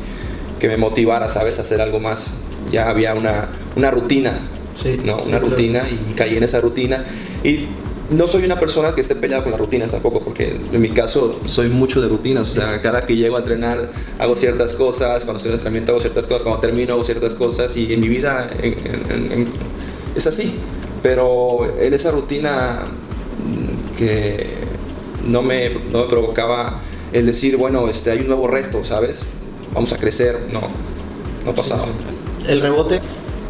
que 0.59 0.67
me 0.67 0.79
motivara, 0.79 1.29
¿sabes?, 1.29 1.59
a 1.59 1.63
hacer 1.63 1.83
algo 1.83 2.01
más. 2.01 2.41
Ya 2.73 2.89
había 2.89 3.15
una, 3.15 3.51
una 3.77 3.91
rutina, 3.91 4.41
Sí, 4.73 4.99
¿no? 5.05 5.17
sí, 5.23 5.29
Una 5.29 5.41
claro. 5.41 5.49
rutina 5.51 5.83
y 5.91 6.15
caí 6.15 6.39
en 6.39 6.43
esa 6.43 6.59
rutina. 6.63 7.05
Y 7.45 7.67
no 8.09 8.27
soy 8.29 8.45
una 8.45 8.59
persona 8.59 8.95
que 8.95 9.03
esté 9.03 9.15
peleada 9.15 9.43
con 9.43 9.53
las 9.53 9.61
rutinas 9.61 9.91
tampoco, 9.91 10.21
porque 10.21 10.57
en 10.73 10.81
mi 10.81 10.89
caso 10.89 11.39
soy 11.47 11.69
mucho 11.69 12.01
de 12.01 12.09
rutinas. 12.09 12.45
O 12.45 12.53
sea, 12.53 12.81
cada 12.81 13.05
que 13.05 13.15
llego 13.17 13.37
a 13.37 13.41
entrenar 13.41 13.91
hago 14.19 14.37
ciertas 14.37 14.73
cosas, 14.73 15.25
cuando 15.25 15.37
estoy 15.37 15.51
en 15.51 15.55
entrenamiento 15.57 15.93
hago 15.93 16.01
ciertas 16.01 16.27
cosas, 16.27 16.43
cuando 16.45 16.61
termino 16.63 16.95
hago 16.95 17.05
ciertas 17.05 17.35
cosas 17.35 17.77
y 17.77 17.93
en 17.93 18.01
mi 18.01 18.09
vida 18.09 18.49
en- 18.63 18.73
en- 18.73 19.33
en- 19.33 19.49
es 20.17 20.27
así. 20.27 20.59
Pero 21.03 21.61
en 21.79 21.93
esa 21.93 22.11
rutina 22.11 22.87
que 24.01 24.47
no 25.27 25.43
me, 25.43 25.69
no 25.93 25.99
me 25.99 26.05
provocaba 26.05 26.81
el 27.13 27.27
decir, 27.27 27.59
bueno, 27.59 27.87
este, 27.89 28.11
hay 28.11 28.21
un 28.21 28.29
nuevo 28.29 28.49
reto, 28.49 28.83
¿sabes? 28.83 29.27
Vamos 29.75 29.93
a 29.93 29.99
crecer. 29.99 30.49
No, 30.51 30.63
no 31.45 31.55
pasaba. 31.55 31.85
El 32.49 32.63
rebote 32.63 32.99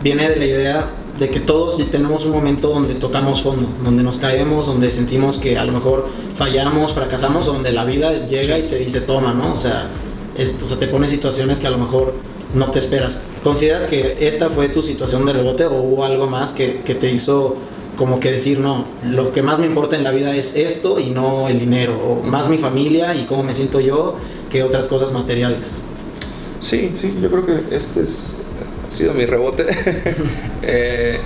viene 0.03 0.29
de 0.29 0.37
la 0.37 0.45
idea 0.45 0.91
de 1.21 1.29
que 1.29 1.39
todos 1.39 1.79
tenemos 1.93 2.25
un 2.25 2.33
momento 2.33 2.71
donde 2.71 2.95
tocamos 2.95 3.43
fondo, 3.43 3.69
donde 3.85 4.03
nos 4.03 4.19
caemos, 4.19 4.67
donde 4.67 4.91
sentimos 4.91 5.39
que 5.39 5.57
a 5.57 5.65
lo 5.65 5.73
mejor 5.73 6.09
fallamos, 6.35 6.95
fracasamos, 6.95 7.47
donde 7.47 7.71
la 7.71 7.85
vida 7.85 8.27
llega 8.27 8.59
y 8.59 8.65
te 8.65 8.77
dice 8.77 9.03
toma, 9.03 9.33
¿no? 9.33 9.55
O 9.55 9.57
sea, 9.57 9.89
esto, 10.37 10.65
o 10.65 10.69
sea, 10.69 10.81
te 10.81 10.89
pone 10.89 11.07
situaciones 11.07 11.61
que 11.61 11.69
a 11.69 11.71
lo 11.71 11.79
mejor 11.79 12.15
no 12.55 12.73
te 12.73 12.81
esperas. 12.81 13.19
¿Consideras 13.45 13.87
que 13.87 14.17
esta 14.21 14.51
fue 14.51 14.69
tu 14.69 14.83
situación 14.83 15.25
de 15.27 15.33
rebote 15.33 15.67
o 15.67 15.75
hubo 15.75 16.05
algo 16.05 16.27
más 16.27 16.53
que, 16.53 16.81
que 16.85 16.97
te 16.97 17.09
hizo 17.09 17.57
como 17.97 18.21
que 18.21 18.33
decir, 18.33 18.61
no, 18.61 18.87
lo 19.05 19.33
que 19.33 19.43
más 19.43 19.59
me 19.59 19.67
importa 19.67 19.97
en 19.97 20.05
la 20.05 20.11
vida 20.11 20.35
es 20.35 20.55
esto 20.55 20.99
y 20.99 21.11
no 21.11 21.49
el 21.49 21.59
dinero, 21.59 21.99
o 21.99 22.23
más 22.23 22.49
mi 22.49 22.59
familia 22.59 23.15
y 23.15 23.25
cómo 23.25 23.43
me 23.43 23.53
siento 23.53 23.81
yo 23.81 24.17
que 24.49 24.63
otras 24.63 24.89
cosas 24.89 25.13
materiales? 25.13 25.81
Sí, 26.61 26.93
sí, 26.97 27.19
yo 27.21 27.31
creo 27.31 27.47
que 27.47 27.75
este 27.75 28.03
es, 28.03 28.43
ha 28.87 28.91
sido 28.91 29.15
mi 29.15 29.27
rebote. 29.27 29.67
Eh, 30.63 31.19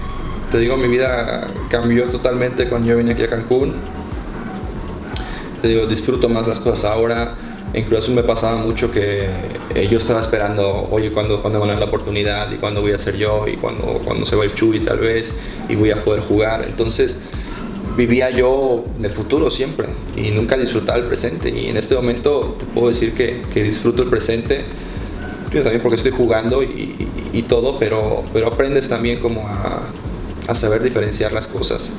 te 0.53 0.59
digo, 0.59 0.77
mi 0.77 0.87
vida 0.87 1.49
cambió 1.69 2.05
totalmente 2.05 2.69
cuando 2.69 2.89
yo 2.89 2.97
vine 2.97 3.13
aquí 3.13 3.25
a 3.25 3.29
Cancún. 3.29 3.75
Te 5.61 5.67
digo, 5.67 5.87
disfruto 5.87 6.29
más 6.29 6.47
las 6.47 6.61
cosas 6.61 6.85
ahora. 6.85 7.35
Incluso 7.75 8.13
me 8.13 8.23
pasaba 8.23 8.57
mucho 8.57 8.91
que 8.93 9.27
eh, 9.75 9.89
yo 9.91 9.99
estaba 9.99 10.21
esperando, 10.21 10.87
oye, 10.91 11.11
¿cuándo, 11.11 11.43
cuándo 11.43 11.59
van 11.61 11.71
a 11.71 11.73
dar 11.73 11.81
la 11.81 11.87
oportunidad? 11.87 12.51
¿Y 12.53 12.57
cuándo 12.57 12.81
voy 12.83 12.93
a 12.93 12.99
ser 12.99 13.17
yo? 13.17 13.47
¿Y 13.49 13.57
cuándo, 13.57 14.01
cuándo 14.05 14.25
se 14.27 14.37
va 14.37 14.45
el 14.45 14.55
Chuy 14.55 14.81
tal 14.81 14.99
vez? 14.99 15.35
¿Y 15.69 15.75
voy 15.75 15.91
a 15.91 16.05
poder 16.05 16.23
jugar? 16.23 16.65
Entonces 16.69 17.23
vivía 17.97 18.31
yo 18.31 18.85
en 18.99 19.05
el 19.05 19.11
futuro 19.11 19.51
siempre 19.51 19.87
y 20.17 20.31
nunca 20.31 20.57
disfrutaba 20.57 20.99
el 20.99 21.05
presente. 21.07 21.49
Y 21.51 21.67
en 21.69 21.77
este 21.77 21.95
momento 21.95 22.57
te 22.59 22.65
puedo 22.67 22.89
decir 22.89 23.13
que, 23.15 23.43
que 23.53 23.63
disfruto 23.63 24.03
el 24.03 24.09
presente 24.09 24.65
yo 25.53 25.63
también 25.63 25.83
porque 25.83 25.97
estoy 25.97 26.11
jugando 26.11 26.63
y, 26.65 26.67
y- 26.67 27.09
y 27.39 27.43
todo, 27.43 27.79
pero, 27.79 28.25
pero 28.33 28.49
aprendes 28.49 28.89
también 28.89 29.19
como 29.21 29.47
a, 29.47 29.83
a 30.49 30.55
saber 30.55 30.83
diferenciar 30.83 31.33
las 31.33 31.47
cosas, 31.47 31.93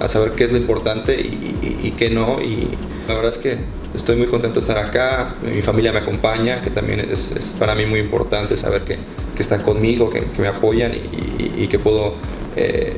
a 0.00 0.08
saber 0.08 0.32
qué 0.32 0.44
es 0.44 0.52
lo 0.52 0.58
importante 0.58 1.20
y, 1.20 1.56
y- 1.62 1.88
y 1.88 1.90
qué 1.92 2.10
no. 2.10 2.40
Y 2.40 2.68
la 3.08 3.14
verdad 3.14 3.30
es 3.30 3.38
que 3.38 3.56
estoy 3.94 4.16
muy 4.16 4.26
contento 4.26 4.54
de 4.56 4.60
estar 4.60 4.78
acá, 4.78 5.34
mi 5.42 5.62
familia 5.62 5.92
me 5.92 5.98
acompaña, 5.98 6.60
que 6.60 6.70
también 6.70 7.00
es, 7.00 7.32
es 7.32 7.56
para 7.58 7.74
mí 7.74 7.86
muy 7.86 8.00
importante 8.00 8.56
saber 8.56 8.82
que, 8.82 8.96
que 9.34 9.42
están 9.42 9.62
conmigo, 9.62 10.10
que, 10.10 10.20
que 10.24 10.42
me 10.42 10.48
apoyan 10.48 10.92
y, 10.94 11.62
y- 11.64 11.68
que 11.68 11.78
puedo 11.78 12.14
eh, 12.56 12.94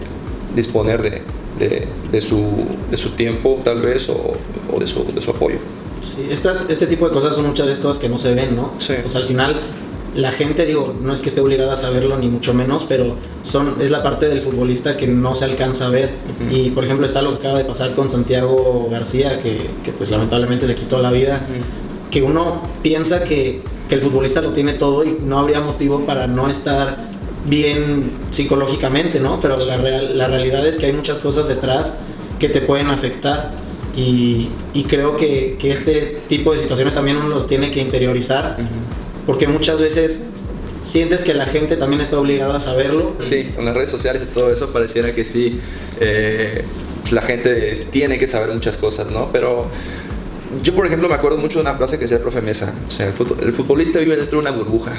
disponer 0.55 1.03
de, 1.03 1.23
de- 1.59 1.87
de 2.11 2.21
su, 2.21 2.45
de 2.91 2.97
su 2.97 3.11
tiempo 3.11 3.61
tal 3.65 3.81
vez 3.83 4.09
o, 4.09 4.35
o 4.73 4.79
de, 4.81 4.87
su, 4.87 5.05
de 5.13 5.23
su 5.23 5.31
apoyo. 5.31 5.59
Sí, 6.01 6.27
estas, 6.31 6.67
este 6.71 6.87
tipo 6.87 7.07
de 7.07 7.13
cosas 7.13 7.35
son 7.35 7.47
muchas 7.47 7.67
veces 7.67 7.83
cosas 7.85 8.01
que 8.01 8.09
no 8.09 8.19
se 8.19 8.35
ven, 8.35 8.57
¿no? 8.57 8.73
Sí. 8.79 8.95
Sea, 9.07 9.21
al 9.21 9.27
final 9.27 9.61
la 10.15 10.33
gente, 10.33 10.67
digo, 10.67 10.95
no 11.01 11.13
es 11.13 11.21
que 11.23 11.29
esté 11.29 11.41
obligada 11.41 11.75
a 11.75 11.77
saberlo 11.77 12.19
ni 12.19 12.29
mucho 12.29 12.53
menos, 12.53 12.85
pero 12.89 13.15
son, 13.43 13.77
es 13.81 13.91
la 13.91 14.03
parte 14.03 14.29
del 14.29 14.43
futbolista 14.43 14.97
que 14.97 15.07
no 15.07 15.35
se 15.35 15.45
alcanza 15.45 15.87
a 15.87 15.91
ver. 15.91 16.11
Ujú. 16.49 16.57
Y 16.57 16.71
por 16.71 16.85
ejemplo 16.85 17.07
está 17.07 17.23
lo 17.23 17.31
que 17.39 17.47
acaba 17.47 17.59
de 17.59 17.65
pasar 17.65 17.95
con 17.95 18.09
Santiago 18.09 18.89
García, 18.91 19.39
que, 19.41 19.69
que, 19.85 19.93
pues 19.93 20.11
lamentablemente 20.11 20.67
se 20.67 20.75
quitó 20.75 21.01
la 21.01 21.13
vida, 21.13 21.41
que 22.11 22.23
uno 22.23 22.61
piensa 22.83 23.23
que, 23.23 23.61
que 23.89 23.95
el 23.95 24.03
futbolista 24.03 24.41
lo 24.43 24.51
tiene 24.51 24.73
todo 24.73 25.05
y 25.05 25.17
no 25.25 25.39
habría 25.39 25.61
motivo 25.61 26.01
para 26.07 26.27
no 26.27 26.49
estar 26.49 26.97
bien 27.47 28.11
psicológicamente, 28.31 29.21
¿no? 29.21 29.39
Pero 29.41 29.57
la, 29.59 29.77
real- 29.77 30.19
la 30.19 30.27
realidad 30.27 30.67
es 30.67 30.79
que 30.79 30.87
hay 30.87 30.93
muchas 30.93 31.21
cosas 31.21 31.47
detrás 31.49 31.95
que 32.41 32.49
te 32.49 32.61
pueden 32.61 32.89
afectar 32.89 33.51
y, 33.97 34.49
y 34.75 34.85
creo 34.85 35.17
que, 35.17 35.57
que 35.59 35.73
este 35.73 36.21
tipo 36.29 36.53
de 36.53 36.59
situaciones 36.59 36.95
también 36.95 37.17
uno 37.17 37.29
los 37.29 37.47
tiene 37.47 37.71
que 37.71 37.81
interiorizar 37.81 38.57
porque 39.31 39.47
muchas 39.47 39.81
veces 39.81 40.23
sientes 40.83 41.23
que 41.23 41.35
la 41.35 41.47
gente 41.47 41.77
también 41.77 42.03
está 42.03 42.19
obligada 42.19 42.57
a 42.57 42.59
saberlo. 42.59 43.15
Sí, 43.21 43.45
con 43.55 43.65
las 43.65 43.77
redes 43.77 43.89
sociales 43.89 44.25
y 44.29 44.35
todo 44.35 44.53
eso 44.53 44.73
pareciera 44.73 45.15
que 45.15 45.23
sí, 45.23 45.61
eh, 46.01 46.65
la 47.13 47.23
gente 47.23 47.87
tiene 47.93 48.19
que 48.19 48.27
saber 48.27 48.53
muchas 48.53 48.77
cosas, 48.77 49.09
¿no? 49.13 49.31
Pero 49.31 49.69
yo, 50.65 50.75
por 50.75 50.85
ejemplo, 50.85 51.09
me 51.09 51.15
acuerdo 51.15 51.39
mucho 51.39 51.61
de 51.61 51.63
una 51.63 51.75
frase 51.75 51.97
que 51.97 52.07
decía 52.07 52.17
el 52.17 52.25
profe 52.25 52.41
Mesa, 52.41 52.75
o 52.89 52.91
sea, 52.91 53.07
el, 53.07 53.15
el 53.41 53.53
futbolista 53.53 54.01
vive 54.01 54.17
dentro 54.17 54.41
de 54.41 54.49
una 54.49 54.51
burbuja, 54.51 54.95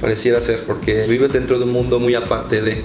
pareciera 0.00 0.40
ser, 0.40 0.58
porque 0.66 1.06
vives 1.06 1.32
dentro 1.32 1.56
de 1.56 1.64
un 1.64 1.70
mundo 1.70 2.00
muy 2.00 2.16
aparte 2.16 2.60
de... 2.60 2.82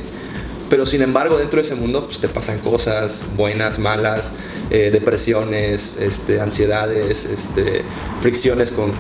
Pero 0.69 0.85
sin 0.85 1.01
embargo, 1.01 1.38
dentro 1.38 1.57
de 1.57 1.61
ese 1.63 1.75
mundo 1.75 2.05
pues, 2.05 2.19
te 2.19 2.29
pasan 2.29 2.59
cosas 2.59 3.31
buenas, 3.35 3.79
malas, 3.79 4.38
eh, 4.69 4.89
depresiones, 4.91 5.97
este, 5.99 6.39
ansiedades, 6.39 7.25
este, 7.25 7.81
fricciones 8.21 8.71
con, 8.71 8.91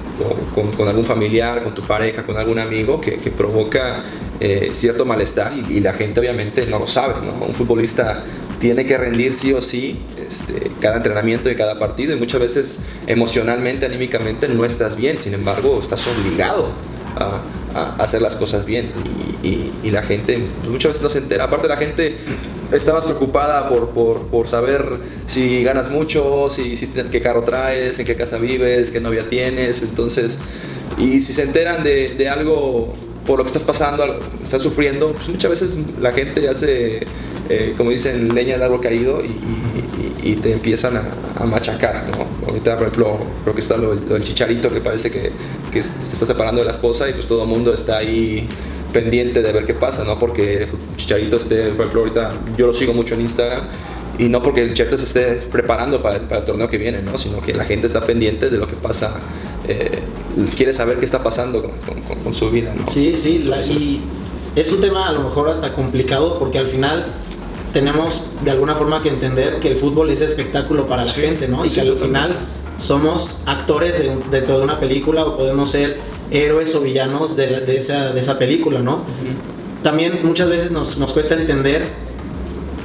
con- 0.55 0.71
con 0.75 0.87
algún 0.87 1.05
familiar, 1.05 1.63
con 1.63 1.75
tu 1.75 1.83
pareja, 1.83 2.23
con 2.25 2.37
algún 2.37 2.57
amigo 2.59 2.99
que, 2.99 3.17
que 3.17 3.29
provoca 3.31 4.03
eh, 4.39 4.71
cierto 4.73 5.05
malestar 5.05 5.53
y, 5.53 5.77
y 5.77 5.79
la 5.79 5.93
gente 5.93 6.19
obviamente 6.19 6.65
no 6.65 6.79
lo 6.79 6.87
sabe. 6.87 7.15
¿no? 7.25 7.45
Un 7.45 7.53
futbolista 7.53 8.23
tiene 8.59 8.85
que 8.85 8.97
rendir 8.97 9.33
sí 9.33 9.53
o 9.53 9.61
sí 9.61 9.99
este, 10.27 10.71
cada 10.81 10.97
entrenamiento 10.97 11.49
y 11.49 11.55
cada 11.55 11.77
partido 11.79 12.13
y 12.15 12.19
muchas 12.19 12.41
veces 12.41 12.79
emocionalmente, 13.07 13.85
anímicamente 13.85 14.47
no 14.49 14.65
estás 14.65 14.95
bien, 14.97 15.19
sin 15.19 15.33
embargo 15.33 15.79
estás 15.81 16.05
obligado 16.07 16.69
a, 17.15 17.41
a 17.75 17.95
hacer 17.99 18.21
las 18.21 18.35
cosas 18.35 18.65
bien 18.65 18.91
y, 19.43 19.69
la 19.89 20.03
gente 20.03 20.37
muchas 20.69 20.91
veces 20.91 21.03
no 21.03 21.09
se 21.09 21.17
entera. 21.19 21.45
Aparte 21.45 21.67
la 21.67 21.77
gente 21.77 22.15
está 22.71 22.93
más 22.93 23.05
preocupada 23.05 23.69
por, 23.69 23.89
por, 23.89 24.27
por 24.27 24.47
saber 24.47 24.85
si 25.25 25.63
ganas 25.63 25.89
mucho, 25.89 26.47
si, 26.49 26.75
si 26.75 26.87
qué 26.87 27.21
carro 27.21 27.43
traes, 27.43 27.97
en 27.97 28.05
qué 28.05 28.15
casa 28.15 28.37
vives, 28.37 28.91
qué 28.91 28.99
novia 28.99 29.27
tienes, 29.27 29.81
entonces 29.81 30.39
y 30.97 31.19
si 31.19 31.33
se 31.33 31.43
enteran 31.43 31.83
de, 31.83 32.15
de 32.15 32.29
algo 32.29 32.93
por 33.25 33.37
lo 33.37 33.43
que 33.43 33.49
estás 33.49 33.63
pasando, 33.63 34.19
estás 34.43 34.61
sufriendo, 34.61 35.13
pues 35.13 35.29
muchas 35.29 35.49
veces 35.49 35.77
la 36.01 36.11
gente 36.11 36.49
hace, 36.49 37.05
eh, 37.49 37.73
como 37.77 37.91
dicen, 37.91 38.33
leña 38.33 38.53
del 38.53 38.63
árbol 38.63 38.81
caído 38.81 39.21
y- 39.23 39.35
y- 40.23 40.31
y 40.31 40.35
te 40.35 40.51
empiezan 40.53 40.97
a, 40.97 41.03
a 41.37 41.45
machacar, 41.45 42.05
¿no? 42.11 42.47
Ahorita, 42.47 42.77
por 42.77 42.87
ejemplo, 42.87 43.17
creo 43.43 43.53
que 43.55 43.61
está 43.61 43.77
lo, 43.77 43.93
lo 43.93 44.13
del 44.15 44.23
chicharito 44.23 44.69
que 44.71 44.81
parece 44.81 45.09
que, 45.11 45.31
que 45.71 45.83
se 45.83 46.13
está 46.13 46.25
separando 46.25 46.59
de 46.61 46.65
la 46.65 46.71
esposa 46.71 47.09
y 47.09 47.13
pues 47.13 47.27
todo 47.27 47.43
el 47.43 47.49
mundo 47.49 47.73
está 47.73 47.97
ahí 47.97 48.47
pendiente 48.93 49.41
de 49.41 49.51
ver 49.51 49.65
qué 49.65 49.73
pasa, 49.75 50.03
¿no? 50.03 50.17
Porque 50.17 50.67
Chicharito 50.97 51.37
esté, 51.37 51.65
por 51.69 51.81
ejemplo, 51.81 52.01
ahorita 52.01 52.31
yo 52.57 52.67
lo 52.67 52.73
sigo 52.73 52.93
mucho 52.93 53.13
en 53.13 53.21
Instagram 53.21 53.65
y 54.17 54.27
no 54.29 54.41
porque 54.41 54.63
el 54.63 54.69
Chicharito 54.69 54.97
se 54.97 55.03
esté 55.05 55.47
preparando 55.51 56.01
para 56.01 56.15
el, 56.15 56.21
para 56.23 56.39
el 56.39 56.45
torneo 56.45 56.67
que 56.67 56.77
viene, 56.79 57.01
¿no? 57.03 57.17
Sino 57.17 57.39
que 57.39 57.53
la 57.53 57.65
gente 57.65 57.85
está 57.87 58.01
pendiente 58.05 58.49
de 58.49 58.57
lo 58.57 58.67
que 58.67 58.75
pasa, 58.75 59.15
eh, 59.67 59.99
quiere 60.55 60.73
saber 60.73 60.97
qué 60.97 61.05
está 61.05 61.21
pasando 61.23 61.61
con, 61.61 61.71
con- 62.03 62.15
con- 62.23 62.33
su 62.33 62.49
vida, 62.49 62.73
¿no? 62.75 62.87
Sí, 62.91 63.15
sí, 63.15 63.43
la- 63.45 63.57
Entonces- 63.61 63.77
y 63.83 64.01
es 64.55 64.71
un 64.71 64.81
tema 64.81 65.07
a 65.07 65.11
lo 65.11 65.23
mejor 65.23 65.49
hasta 65.49 65.71
complicado 65.73 66.39
porque 66.39 66.57
al 66.57 66.67
final 66.67 67.13
tenemos 67.73 68.31
de 68.43 68.51
alguna 68.51 68.75
forma 68.75 69.01
que 69.03 69.09
entender 69.09 69.59
que 69.59 69.71
el 69.71 69.77
fútbol 69.77 70.09
es 70.09 70.21
espectáculo 70.21 70.87
para 70.87 71.03
la 71.05 71.11
Sí, 71.11 71.21
gente, 71.21 71.47
¿no? 71.47 71.65
Y 71.65 71.69
sí, 71.69 71.75
que 71.81 71.87
al 71.89 71.97
final 71.97 72.35
somos 72.77 73.41
actores 73.45 73.99
de- 73.99 74.17
dentro 74.31 74.57
de 74.59 74.63
una 74.63 74.79
película 74.79 75.23
o 75.25 75.37
podemos 75.37 75.69
ser 75.71 75.97
héroes 76.31 76.73
o 76.75 76.81
villanos 76.81 77.35
de, 77.35 77.49
la- 77.49 77.59
de 77.59 77.77
esa, 77.77 78.11
de 78.11 78.19
esa 78.19 78.37
película, 78.39 78.79
¿no? 78.81 79.03
También 79.83 80.19
muchas 80.23 80.49
veces 80.49 80.71
nos, 80.71 80.97
nos 80.97 81.13
cuesta 81.13 81.35
entender 81.35 81.87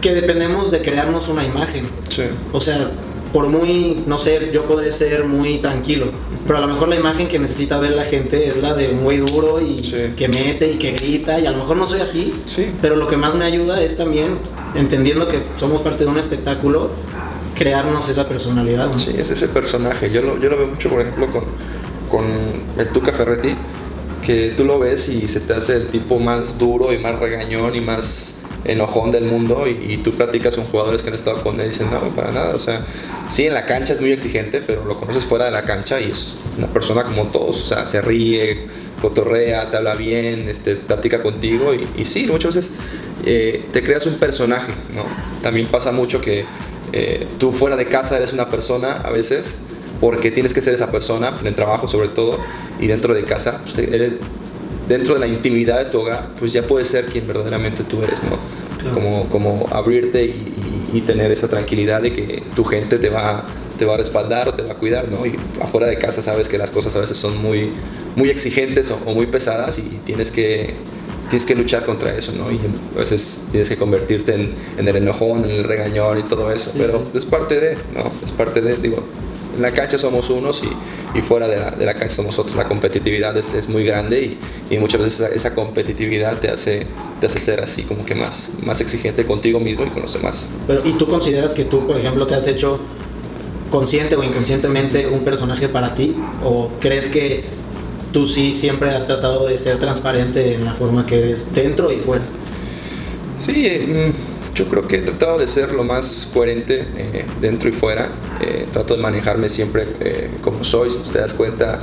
que 0.01 0.15
dependemos 0.15 0.71
de 0.71 0.81
crearnos 0.83 1.29
una 1.29 1.45
imagen. 1.45 1.89
Sí. 2.09 2.25
O 2.53 2.61
sea, 2.61 2.91
por 3.35 3.49
muy, 3.49 4.05
no 4.07 4.17
sé, 4.17 4.51
yo 4.53 4.65
podré 4.65 4.93
ser 4.93 5.25
muy 5.25 5.59
tranquilo, 5.59 6.07
pero 6.47 6.59
a 6.59 6.61
lo 6.61 6.69
mejor 6.69 6.87
la 6.89 6.95
imagen 6.95 7.27
que 7.27 7.41
necesita 7.41 7.79
ver 7.81 7.91
la 7.95 8.05
gente 8.05 8.47
es 8.49 8.59
la 8.59 8.75
de 8.75 8.89
un 8.91 9.03
güey 9.03 9.19
duro 9.19 9.61
y 9.61 9.83
Sí. 9.83 9.97
que 10.17 10.29
mete 10.29 10.71
y 10.71 10.77
que 10.79 10.93
grita, 10.93 11.41
y 11.41 11.47
a 11.47 11.51
lo 11.51 11.57
mejor 11.59 11.77
no 11.77 11.87
soy 11.89 12.01
así, 12.01 12.33
Sí. 12.47 12.69
pero 12.81 12.95
lo 12.95 13.09
que 13.09 13.17
más 13.17 13.35
me 13.35 13.45
ayuda 13.45 13.83
es 13.83 13.97
también, 13.97 14.39
entendiendo 14.77 15.27
que 15.27 15.41
somos 15.57 15.83
parte 15.83 16.05
de 16.05 16.11
un 16.11 16.17
espectáculo, 16.19 16.93
crearnos 17.57 18.09
esa 18.09 18.29
personalidad. 18.29 18.87
¿no? 18.87 18.99
Sí, 19.01 19.11
es 19.19 19.29
ese 19.31 19.49
personaje. 19.49 20.11
Yo 20.13 20.23
lo, 20.23 20.41
yo 20.41 20.49
lo 20.51 20.57
veo 20.57 20.69
mucho, 20.69 20.89
por 20.89 21.01
ejemplo, 21.01 21.27
con, 21.27 21.45
con 22.09 22.25
el 22.79 22.89
Tuca 22.91 23.13
Ferretti, 23.13 23.51
que 24.25 24.55
tú 24.57 24.65
lo 24.65 24.79
ves 24.79 25.09
y 25.09 25.27
se 25.27 25.41
te 25.41 25.55
hace 25.55 25.75
el 25.75 25.89
tipo 25.89 26.21
más 26.21 26.57
duro 26.57 26.93
y 26.93 26.99
más 26.99 27.19
regañón 27.19 27.75
y 27.75 27.81
más 27.81 28.44
enojón 28.65 29.11
del 29.11 29.25
mundo 29.25 29.67
y, 29.67 29.99
tú 29.99 30.13
platicas 30.13 30.57
con 30.57 30.65
jugadores 30.65 31.03
que 31.03 31.09
han 31.09 31.15
estado 31.15 31.43
con 31.43 31.61
él 31.61 31.67
y 31.67 31.69
dicen, 31.71 31.89
no, 31.91 32.01
para 32.15 32.33
nada, 32.33 32.55
o 32.55 32.59
sea, 32.59 32.85
sí, 33.31 33.47
en 33.47 33.55
la 33.55 33.67
cancha 33.67 33.93
es 33.93 34.01
muy 34.01 34.13
exigente, 34.13 34.63
pero 34.67 34.85
lo 34.85 34.99
conoces 34.99 35.25
fuera 35.25 35.47
de 35.47 35.51
la 35.51 35.63
cancha 35.63 36.01
y 36.01 36.11
es 36.11 36.39
una 36.59 36.67
persona 36.69 37.05
como 37.05 37.25
todos, 37.25 37.63
o 37.63 37.67
sea, 37.67 37.87
se 37.87 38.01
ríe, 38.01 38.67
cotorrea, 39.01 39.69
te 39.69 39.77
habla 39.77 39.95
bien, 39.95 40.49
este, 40.49 40.77
platica 40.77 41.23
contigo 41.23 41.73
y, 41.75 42.05
sí, 42.05 42.27
muchas 42.27 42.57
veces 42.57 42.75
eh, 43.27 43.65
te 43.73 43.83
creas 43.83 44.07
un 44.07 44.15
personaje, 44.15 44.73
¿no? 44.95 45.05
También 45.43 45.67
pasa 45.67 45.93
mucho 45.93 46.21
que 46.21 46.45
eh, 46.93 47.27
tú 47.39 47.53
fuera 47.53 47.77
de 47.77 47.87
casa 47.87 48.17
eres 48.17 48.33
una 48.33 48.49
persona 48.49 49.01
a 49.05 49.11
veces 49.11 49.61
porque 50.01 50.31
tienes 50.31 50.55
que 50.55 50.61
ser 50.61 50.75
esa 50.75 50.91
persona, 50.91 51.37
en 51.41 51.47
el 51.47 51.55
trabajo 51.55 51.89
sobre 51.89 52.09
todo, 52.09 52.39
y 52.81 52.87
dentro 52.87 53.15
de 53.15 53.25
casa, 53.25 53.61
pues, 53.63 53.79
eres- 53.79 54.15
dentro 54.89 55.15
de 55.15 55.21
la 55.21 55.27
intimidad 55.27 55.85
de 55.85 55.91
tu 55.91 56.01
hogar, 56.01 56.31
pues 56.39 56.53
ya 56.53 56.63
puedes 56.67 56.89
ser 56.89 57.07
quien 57.07 57.27
verdaderamente 57.27 57.83
tú 57.85 58.03
eres, 58.03 58.23
¿no? 58.25 58.39
Claro. 58.81 58.95
Como, 58.95 59.29
como 59.31 59.69
abrirte 59.71 60.25
y, 60.25 60.29
y- 60.29 60.99
y 60.99 61.01
tener 61.01 61.33
esa 61.33 61.49
tranquilidad 61.49 62.03
de 62.03 62.13
que 62.13 62.43
tu 62.55 62.63
gente 62.65 62.99
te 62.99 63.09
va, 63.09 63.45
te 63.79 63.85
va 63.85 63.95
a 63.95 63.97
respaldar 63.97 64.49
o 64.49 64.55
te 64.55 64.63
va 64.63 64.73
a 64.73 64.75
cuidar, 64.77 65.09
¿no? 65.09 65.27
Y 65.27 65.35
afuera 65.61 65.87
de 65.89 65.99
casa 65.99 66.23
sabes 66.23 66.49
que 66.49 66.57
las 66.59 66.71
cosas 66.71 66.95
a 66.95 67.01
veces 67.01 67.17
son 67.19 67.37
muy, 67.43 67.71
muy 68.15 68.29
exigentes 68.31 68.91
o, 68.93 68.99
o 69.11 69.15
muy 69.15 69.27
pesadas 69.27 69.79
y 69.79 69.83
tienes 70.05 70.31
que 70.31 70.75
tienes 71.31 71.47
que 71.47 71.55
luchar 71.57 71.85
contra 71.87 72.15
eso, 72.17 72.33
¿no? 72.37 72.53
Y 72.53 72.61
a 72.95 72.99
veces 73.01 73.47
tienes 73.51 73.69
que 73.71 73.77
convertirte 73.77 74.35
en, 74.35 74.55
en 74.79 74.87
el 74.87 74.97
enojón, 74.97 75.45
en 75.45 75.51
el 75.51 75.65
regañón 75.65 76.19
y 76.19 76.23
todo 76.23 76.53
eso, 76.53 76.73
pero 76.77 77.03
es 77.15 77.25
parte 77.25 77.59
de, 77.59 77.75
¿no? 77.95 78.13
Es 78.23 78.31
parte 78.31 78.61
de, 78.61 78.77
digo, 78.77 79.03
en 79.55 79.63
la 79.63 79.73
cancha 79.73 79.99
somos 79.99 80.31
unos 80.31 80.63
y, 80.63 81.19
y 81.19 81.23
fuera 81.23 81.49
de 81.49 81.57
la, 81.57 81.71
de 81.71 81.87
la, 81.87 81.95
cancha 81.95 82.15
somos 82.15 82.39
otros. 82.39 82.57
La 82.57 82.67
competitividad 82.67 83.37
es, 83.37 83.55
es 83.55 83.69
muy 83.69 83.85
grande 83.85 84.21
y, 84.71 84.75
y, 84.75 84.79
muchas 84.79 85.01
veces 85.01 85.21
esa, 85.21 85.35
esa, 85.35 85.55
competitividad 85.55 86.39
te 86.39 86.51
hace, 86.51 86.87
te 87.21 87.27
hace 87.27 87.39
ser 87.39 87.61
así 87.61 87.83
como 87.83 88.05
que 88.05 88.15
más, 88.15 88.55
más 88.65 88.81
exigente 88.81 89.25
contigo 89.25 89.61
mismo 89.61 89.85
y 89.85 89.89
con 89.89 90.03
los 90.03 90.13
demás. 90.15 90.51
Pero, 90.67 90.83
¿Y 90.85 90.93
tú 90.93 91.07
consideras 91.07 91.53
que 91.53 91.65
tú, 91.65 91.87
por 91.87 91.97
ejemplo, 91.97 92.27
te 92.27 92.35
has 92.35 92.47
hecho 92.49 92.81
consciente 93.71 94.17
o 94.17 94.23
inconscientemente 94.23 95.07
un 95.07 95.21
personaje 95.25 95.69
para 95.69 95.95
ti? 95.95 96.15
¿O 96.45 96.71
crees 96.81 97.09
que 97.09 97.45
tú 98.13 98.27
sí 98.27 98.55
siempre 98.55 98.91
has 98.91 99.07
tratado 99.07 99.47
de 99.47 99.59
ser 99.59 99.79
transparente 99.79 100.55
en 100.55 100.65
la 100.65 100.75
forma 100.75 101.05
que 101.07 101.19
eres 101.19 101.53
dentro 101.55 101.93
y 101.93 101.97
fuera? 101.97 102.25
Sí, 103.39 103.67
eh, 103.67 104.13
yo 104.55 104.67
creo 104.67 104.87
que 104.87 104.97
he 104.97 105.03
tratado 105.03 105.39
de 105.39 105.47
ser 105.47 105.73
lo 105.73 105.85
más 105.85 106.31
coherente 106.33 106.87
eh, 106.97 107.25
dentro 107.41 107.69
y 107.69 107.73
fuera. 107.73 108.11
Eh, 108.41 108.67
trato 108.73 108.95
de 108.97 109.03
manejarme 109.03 109.49
siempre 109.49 109.85
eh, 110.01 110.31
como 110.43 110.63
soy, 110.63 110.91
si 110.91 110.99
te 111.11 111.19
das 111.19 111.35
cuenta. 111.35 111.81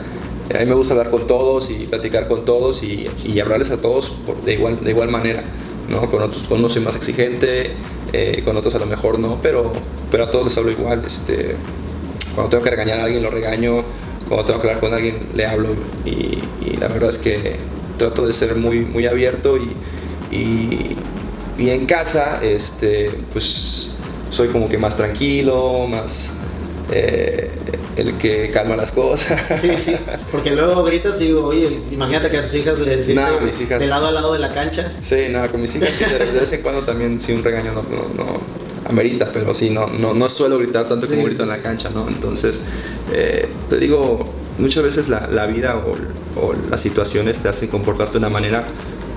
A 0.54 0.60
mí 0.60 0.66
me 0.66 0.74
gusta 0.74 0.94
hablar 0.94 1.12
con 1.12 1.28
todos 1.28 1.70
y 1.70 1.86
platicar 1.86 2.28
con 2.28 2.46
todos 2.46 2.84
y, 2.84 3.10
y 3.26 3.40
hablarles 3.40 3.72
a 3.72 3.82
todos 3.82 4.10
por, 4.10 4.42
de, 4.42 4.54
igual, 4.54 4.84
de 4.84 4.92
igual 4.92 5.10
manera. 5.10 5.44
¿no? 5.90 6.10
Con, 6.10 6.24
otros, 6.24 6.44
con 6.48 6.60
unos 6.60 6.74
soy 6.74 6.82
más 6.82 6.96
exigente, 6.96 7.72
con 8.46 8.56
otros 8.56 8.76
a 8.76 8.80
lo 8.80 8.86
mejor 8.86 9.20
no, 9.20 9.40
pero, 9.42 9.72
pero 10.10 10.24
a 10.24 10.32
todos 10.32 10.46
les 10.46 10.58
hablo 10.58 10.72
igual. 10.72 11.04
Este, 11.06 11.56
cuando 12.34 12.52
tengo 12.52 12.64
que 12.64 12.70
regañar 12.70 13.00
a 13.00 13.06
alguien 13.06 13.22
lo 13.22 13.30
regaño, 13.30 13.84
cuando 14.28 14.46
tengo 14.46 14.62
que 14.62 14.68
hablar 14.68 14.82
con 14.82 14.94
alguien 14.94 15.20
le 15.36 15.46
hablo 15.46 15.70
y, 16.06 16.40
la 16.80 16.88
verdad 16.88 17.10
es 17.10 17.18
que 17.20 17.58
trato 17.98 18.26
de 18.26 18.34
ser 18.34 18.56
muy, 18.56 18.80
muy 18.80 19.06
abierto 19.06 19.58
y 19.58 20.96
y 21.62 21.70
en 21.70 21.86
casa, 21.86 22.40
este, 22.42 23.12
pues 23.32 23.96
soy 24.32 24.48
como 24.48 24.68
que 24.68 24.80
más 24.80 24.98
tranquilo, 24.98 25.86
más 25.88 26.32
eh, 26.92 27.52
el 27.96 28.18
que 28.18 28.50
calma 28.52 28.76
las 28.76 28.92
cosas. 28.92 29.40
Sí, 29.62 29.78
sí, 29.78 29.96
porque 30.32 30.52
luego 30.52 30.84
gritas 30.84 31.22
y 31.22 31.26
digo, 31.26 31.46
oye, 31.46 31.80
imagínate 31.92 32.32
que 32.32 32.38
a 32.40 32.44
sus 32.44 32.56
hijas 32.56 32.80
les 32.80 33.06
dices 33.06 33.16
nah, 33.16 33.40
mis 33.40 33.62
hijas, 33.62 33.80
de 33.80 33.86
lado 33.86 34.08
a 34.08 34.12
lado 34.12 34.34
de 34.34 34.40
la 34.40 34.52
cancha. 34.52 34.92
Sí, 35.00 35.28
nada, 35.30 35.50
con 35.50 35.62
mis 35.62 35.76
hijas 35.76 35.94
sí, 35.94 36.06
de, 36.06 36.18
de, 36.18 36.40
vez 36.40 36.52
en 36.52 36.64
cuando 36.64 36.82
también 36.82 37.22
sí 37.22 37.32
un 37.32 37.44
regaño 37.44 37.74
no, 37.74 37.84
no, 37.84 38.10
no 38.16 38.42
amerita, 38.90 39.30
pero 39.32 39.54
sí, 39.54 39.70
no, 39.70 39.86
no, 39.86 40.16
no 40.16 40.30
suelo 40.30 40.58
gritar 40.58 40.88
tanto 40.88 41.08
como 41.08 41.24
grito 41.24 41.38
sí. 41.38 41.44
en 41.44 41.50
la 41.50 41.60
cancha, 41.60 41.92
¿no? 41.94 42.08
Entonces, 42.08 42.64
eh, 43.14 43.48
te 43.70 43.78
digo, 43.78 44.26
muchas 44.58 44.84
veces 44.84 45.10
la, 45.10 45.28
la 45.28 45.46
vida 45.46 45.78
o, 45.78 46.42
o, 46.42 46.54
las 46.72 46.82
situaciones 46.82 47.40
te 47.40 47.50
hacen 47.50 47.70
comportarte 47.70 48.14
de 48.14 48.18
una 48.18 48.30
manera 48.30 48.66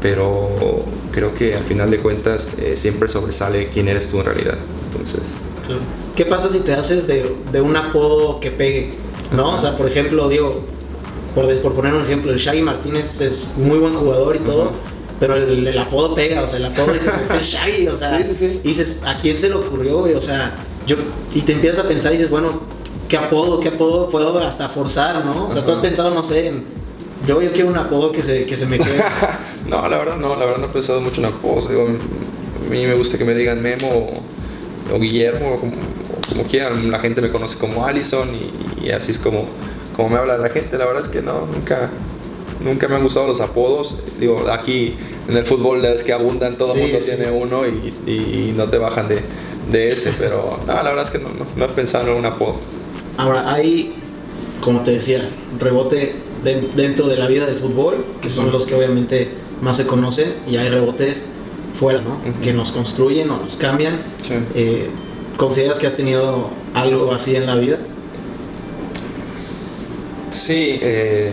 pero 0.04 0.50
creo 1.12 1.34
que 1.34 1.54
al 1.54 1.64
final 1.64 1.90
de 1.90 1.98
cuentas 1.98 2.50
eh, 2.58 2.76
siempre 2.76 3.08
sobresale 3.08 3.68
quién 3.68 3.88
eres 3.88 4.10
tú 4.10 4.18
en 4.18 4.26
realidad. 4.26 4.58
Entonces, 4.92 5.38
¿qué 6.14 6.26
pasa 6.26 6.50
si 6.50 6.60
te 6.60 6.74
haces 6.74 7.06
de, 7.06 7.34
de 7.50 7.60
un 7.62 7.74
apodo 7.74 8.38
que 8.38 8.50
pegue? 8.50 8.92
¿No? 9.34 9.54
O 9.54 9.58
sea, 9.58 9.78
por 9.78 9.86
ejemplo, 9.88 10.28
digo, 10.28 10.62
por, 11.34 11.50
por, 11.62 11.72
poner 11.72 11.94
un 11.94 12.02
ejemplo, 12.02 12.32
el 12.32 12.38
Shaggy 12.38 12.60
Martínez 12.60 13.18
es 13.22 13.48
muy 13.56 13.78
buen 13.78 13.94
jugador 13.94 14.36
y 14.36 14.40
todo, 14.40 14.64
uh 14.64 14.66
-huh. 14.66 15.18
pero 15.18 15.36
el, 15.36 15.66
el, 15.66 15.78
apodo 15.78 16.14
pega, 16.14 16.42
o 16.42 16.46
sea, 16.46 16.58
el 16.58 16.66
apodo 16.66 16.92
dices, 16.92 17.10
es 17.22 17.30
el 17.30 17.40
Shaggy, 17.40 17.88
o 17.88 17.96
sea, 17.96 18.18
sí, 18.22 18.24
sí, 18.26 18.34
sí. 18.34 18.60
dices, 18.62 19.00
¿a 19.06 19.16
quién 19.16 19.38
se 19.38 19.48
le 19.48 19.54
ocurrió? 19.54 20.00
O 20.00 20.20
sea, 20.20 20.54
yo, 20.86 20.96
y 21.34 21.40
te 21.40 21.52
empiezas 21.52 21.82
a 21.82 21.88
pensar 21.88 22.12
y 22.12 22.16
dices, 22.18 22.30
bueno, 22.30 22.60
¿qué 23.08 23.16
apodo, 23.16 23.58
qué 23.58 23.68
apodo 23.68 24.10
puedo 24.10 24.38
hasta 24.40 24.68
forzar, 24.68 25.24
no? 25.24 25.46
O 25.46 25.50
sea, 25.50 25.62
-huh. 25.62 25.64
tú 25.64 25.72
has 25.72 25.78
pensado, 25.78 26.10
no 26.14 26.22
sé, 26.22 26.48
en 26.48 26.83
yo, 27.26 27.40
yo 27.42 27.52
quiero 27.52 27.68
un 27.68 27.76
apodo 27.76 28.12
que 28.12 28.22
se, 28.22 28.44
que 28.46 28.56
se 28.56 28.66
me 28.66 28.78
quede. 28.78 29.02
no, 29.68 29.88
la 29.88 29.98
verdad 29.98 30.16
no, 30.16 30.36
la 30.36 30.44
verdad 30.44 30.58
no 30.58 30.66
he 30.66 30.70
pensado 30.70 31.00
mucho 31.00 31.20
en 31.20 31.26
apodos. 31.26 31.68
Digo, 31.68 31.86
a 31.86 32.70
mí 32.70 32.86
me 32.86 32.94
gusta 32.94 33.18
que 33.18 33.24
me 33.24 33.34
digan 33.34 33.62
Memo 33.62 33.88
o, 33.88 34.94
o 34.94 34.98
Guillermo, 34.98 35.54
o 35.54 35.56
como, 35.56 35.72
o 35.72 36.28
como, 36.28 36.44
quieran. 36.44 36.90
La 36.90 37.00
gente 37.00 37.20
me 37.20 37.30
conoce 37.30 37.58
como 37.58 37.86
Allison 37.86 38.28
y, 38.34 38.86
y, 38.86 38.90
así 38.90 39.12
es 39.12 39.18
como, 39.18 39.46
como 39.96 40.10
me 40.10 40.16
habla 40.16 40.38
la 40.38 40.50
gente. 40.50 40.76
La 40.78 40.86
verdad 40.86 41.02
es 41.02 41.08
que 41.08 41.22
no, 41.22 41.46
nunca, 41.46 41.90
nunca 42.62 42.88
me 42.88 42.96
han 42.96 43.02
gustado 43.02 43.26
los 43.26 43.40
apodos. 43.40 44.00
Digo, 44.18 44.46
aquí 44.50 44.96
en 45.28 45.36
el 45.36 45.46
fútbol 45.46 45.84
es 45.84 46.04
que 46.04 46.12
abundan, 46.12 46.56
todo 46.56 46.74
el 46.74 46.80
sí, 46.80 46.82
mundo 46.82 47.00
sí. 47.00 47.12
tiene 47.16 47.30
uno 47.30 47.66
y, 47.66 47.92
y, 48.10 48.54
no 48.56 48.68
te 48.68 48.78
bajan 48.78 49.08
de, 49.08 49.20
de 49.70 49.92
ese. 49.92 50.12
Pero 50.18 50.60
no, 50.66 50.74
la 50.74 50.82
verdad 50.82 51.04
es 51.04 51.10
que 51.10 51.18
no, 51.18 51.30
no, 51.30 51.46
no 51.56 51.64
he 51.64 51.68
pensado 51.68 52.10
en 52.10 52.18
un 52.18 52.26
apodo. 52.26 52.56
Ahora, 53.16 53.52
hay, 53.52 53.94
como 54.60 54.80
te 54.80 54.90
decía, 54.90 55.28
rebote 55.58 56.16
de, 56.44 56.68
dentro 56.76 57.08
de 57.08 57.16
la 57.16 57.26
vida 57.26 57.46
del 57.46 57.56
fútbol, 57.56 58.04
que 58.20 58.30
son 58.30 58.52
los 58.52 58.66
que 58.66 58.74
obviamente 58.74 59.28
más 59.62 59.76
se 59.76 59.86
conocen, 59.86 60.34
y 60.48 60.56
hay 60.56 60.68
rebotes 60.68 61.24
fuera, 61.74 62.00
¿no? 62.00 62.10
Uh 62.10 62.36
-huh. 62.36 62.40
Que 62.42 62.52
nos 62.52 62.72
construyen 62.72 63.30
o 63.30 63.38
nos 63.38 63.56
cambian. 63.56 64.00
Sí. 64.22 64.34
Eh, 64.54 64.88
¿Consideras 65.36 65.80
que 65.80 65.86
has 65.86 65.96
tenido 65.96 66.50
algo 66.74 67.12
así 67.12 67.34
en 67.34 67.46
la 67.46 67.56
vida? 67.56 67.78
Sí, 70.30 70.78
eh, 70.80 71.32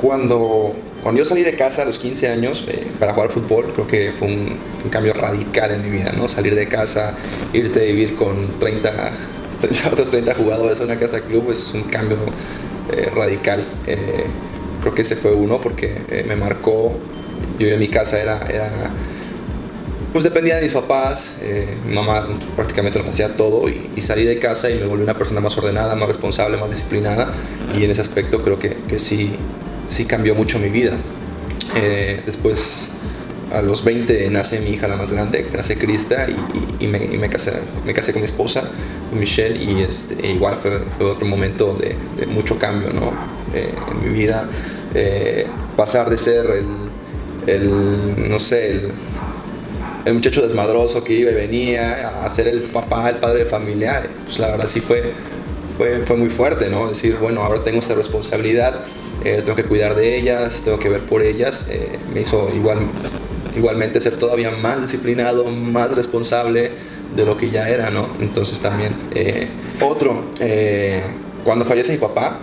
cuando, 0.00 0.74
cuando 1.02 1.20
yo 1.20 1.24
salí 1.24 1.42
de 1.42 1.56
casa 1.56 1.82
a 1.82 1.84
los 1.84 1.98
15 1.98 2.28
años 2.28 2.64
eh, 2.68 2.86
para 2.98 3.14
jugar 3.14 3.30
fútbol, 3.30 3.72
creo 3.72 3.86
que 3.86 4.12
fue 4.16 4.28
un, 4.28 4.56
un, 4.84 4.90
cambio 4.90 5.12
radical 5.12 5.72
en 5.72 5.82
mi 5.82 5.96
vida, 5.96 6.12
¿no? 6.12 6.28
Salir 6.28 6.54
de 6.54 6.68
casa, 6.68 7.14
irte 7.52 7.80
a 7.80 7.84
vivir 7.84 8.16
con 8.16 8.58
30, 8.58 9.12
30 9.60 9.88
otros 9.92 10.10
30 10.10 10.34
jugadores 10.34 10.78
en 10.80 10.86
una 10.86 10.98
casa 10.98 11.20
club 11.20 11.50
es 11.50 11.72
un 11.74 11.84
cambio 11.84 12.18
eh, 12.92 13.10
radical. 13.14 13.64
Eh, 13.86 14.24
creo 14.80 14.94
que 14.94 15.02
ese 15.02 15.16
fue 15.16 15.32
uno 15.32 15.60
porque 15.60 16.02
eh, 16.10 16.24
me 16.26 16.36
marcó. 16.36 16.92
Yo 17.58 17.68
en 17.68 17.78
mi 17.78 17.88
casa 17.88 18.20
era, 18.20 18.40
pues 20.12 20.24
dependía 20.24 20.56
de 20.56 20.62
mis 20.62 20.72
papás, 20.72 21.38
mi 21.86 21.94
mamá 21.94 22.26
prácticamente 22.54 22.98
lo 22.98 23.08
hacía 23.08 23.36
todo 23.36 23.68
y, 23.68 24.00
salí 24.00 24.24
de 24.24 24.38
casa 24.38 24.70
y 24.70 24.78
me 24.78 24.86
volví 24.86 25.02
una 25.02 25.16
persona 25.16 25.40
más 25.40 25.56
ordenada, 25.58 25.94
más 25.94 26.08
responsable, 26.08 26.56
más 26.56 26.68
disciplinada 26.68 27.32
y 27.78 27.84
en 27.84 27.90
ese 27.90 28.00
aspecto 28.00 28.42
creo 28.42 28.58
que, 28.58 28.76
que 28.88 28.98
sí, 28.98 29.32
sí 29.88 30.06
cambió 30.06 30.34
mucho 30.34 30.58
mi 30.58 30.70
vida. 30.70 30.96
después 32.24 32.92
a 33.52 33.62
los 33.62 33.84
20 33.84 34.30
nace 34.30 34.60
mi 34.60 34.70
hija 34.70 34.88
la 34.88 34.96
más 34.96 35.12
grande, 35.12 35.46
nace 35.52 35.76
Krista 35.76 36.26
y, 36.28 36.84
y, 36.84 36.88
me, 36.88 36.98
me, 37.00 37.28
casé, 37.28 37.52
me 37.84 37.94
casé 37.94 38.12
con 38.12 38.22
mi 38.22 38.26
esposa, 38.26 38.70
Michelle 39.12 39.62
y 39.62 39.82
este, 39.82 40.24
e 40.26 40.32
igual 40.32 40.56
fue, 40.56 40.80
otro 41.04 41.26
momento 41.26 41.74
de, 41.74 41.96
mucho 42.26 42.58
cambio 42.58 42.92
¿no? 42.92 43.12
eh, 43.54 43.72
en 43.90 44.08
mi 44.08 44.18
vida. 44.18 44.48
Eh, 44.94 45.46
pasar 45.76 46.08
de 46.08 46.18
ser 46.18 46.46
el, 46.46 46.66
el 47.46 48.28
no 48.28 48.38
sé, 48.38 48.72
el, 48.72 48.92
el, 50.04 50.14
muchacho 50.14 50.42
desmadroso 50.42 51.04
que 51.04 51.12
iba 51.12 51.30
y 51.30 51.34
venía 51.34 52.22
a 52.24 52.28
ser 52.28 52.48
el 52.48 52.62
papá, 52.62 53.10
el 53.10 53.16
padre 53.16 53.40
de 53.40 53.44
familia, 53.46 54.02
pues 54.24 54.38
la 54.38 54.48
verdad 54.48 54.66
sí 54.66 54.80
fue, 54.80 55.12
fue, 55.76 56.02
fue 56.06 56.16
muy 56.16 56.30
fuerte, 56.30 56.70
¿no? 56.70 56.88
Decir, 56.88 57.16
bueno, 57.20 57.42
ahora 57.42 57.62
tengo 57.62 57.80
esa 57.80 57.94
responsabilidad, 57.94 58.80
eh, 59.24 59.42
tengo 59.44 59.56
que 59.56 59.64
cuidar 59.64 59.94
de 59.94 60.18
ellas, 60.18 60.62
tengo 60.64 60.78
que 60.78 60.88
ver 60.88 61.02
por 61.02 61.22
ellas, 61.22 61.70
me 62.14 62.22
hizo 62.22 62.50
igual 62.54 62.78
igualmente 63.56 64.00
ser 64.00 64.16
todavía 64.16 64.50
más 64.50 64.80
disciplinado, 64.80 65.44
más 65.46 65.94
responsable 65.96 66.72
de 67.14 67.24
lo 67.24 67.36
que 67.36 67.50
ya 67.50 67.68
era, 67.68 67.90
¿no? 67.90 68.08
Entonces 68.20 68.60
también, 68.60 68.94
eh, 69.14 69.48
otro, 69.80 70.24
eh, 70.40 71.02
cuando 71.44 71.64
fallece 71.64 71.92
mi 71.92 71.98
papá, 71.98 72.38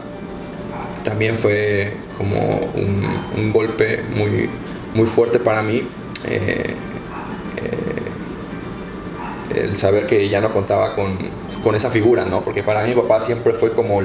también 1.03 1.37
fue 1.37 1.93
como 2.17 2.39
un, 2.75 3.51
golpe 3.51 4.01
muy, 4.15 4.49
muy 4.93 5.05
fuerte 5.05 5.39
para 5.39 5.61
mí. 5.61 5.83
Eh, 6.29 6.75
el 9.53 9.75
saber 9.77 10.07
que 10.07 10.27
ya 10.29 10.41
no 10.41 10.51
contaba 10.51 10.95
con, 10.95 11.15
con, 11.63 11.75
esa 11.75 11.91
figura, 11.91 12.25
¿no? 12.25 12.41
Porque 12.41 12.63
para 12.63 12.81
mí 12.83 12.89
mi 12.89 13.01
papá 13.01 13.19
siempre 13.19 13.53
fue 13.53 13.71
como 13.73 14.01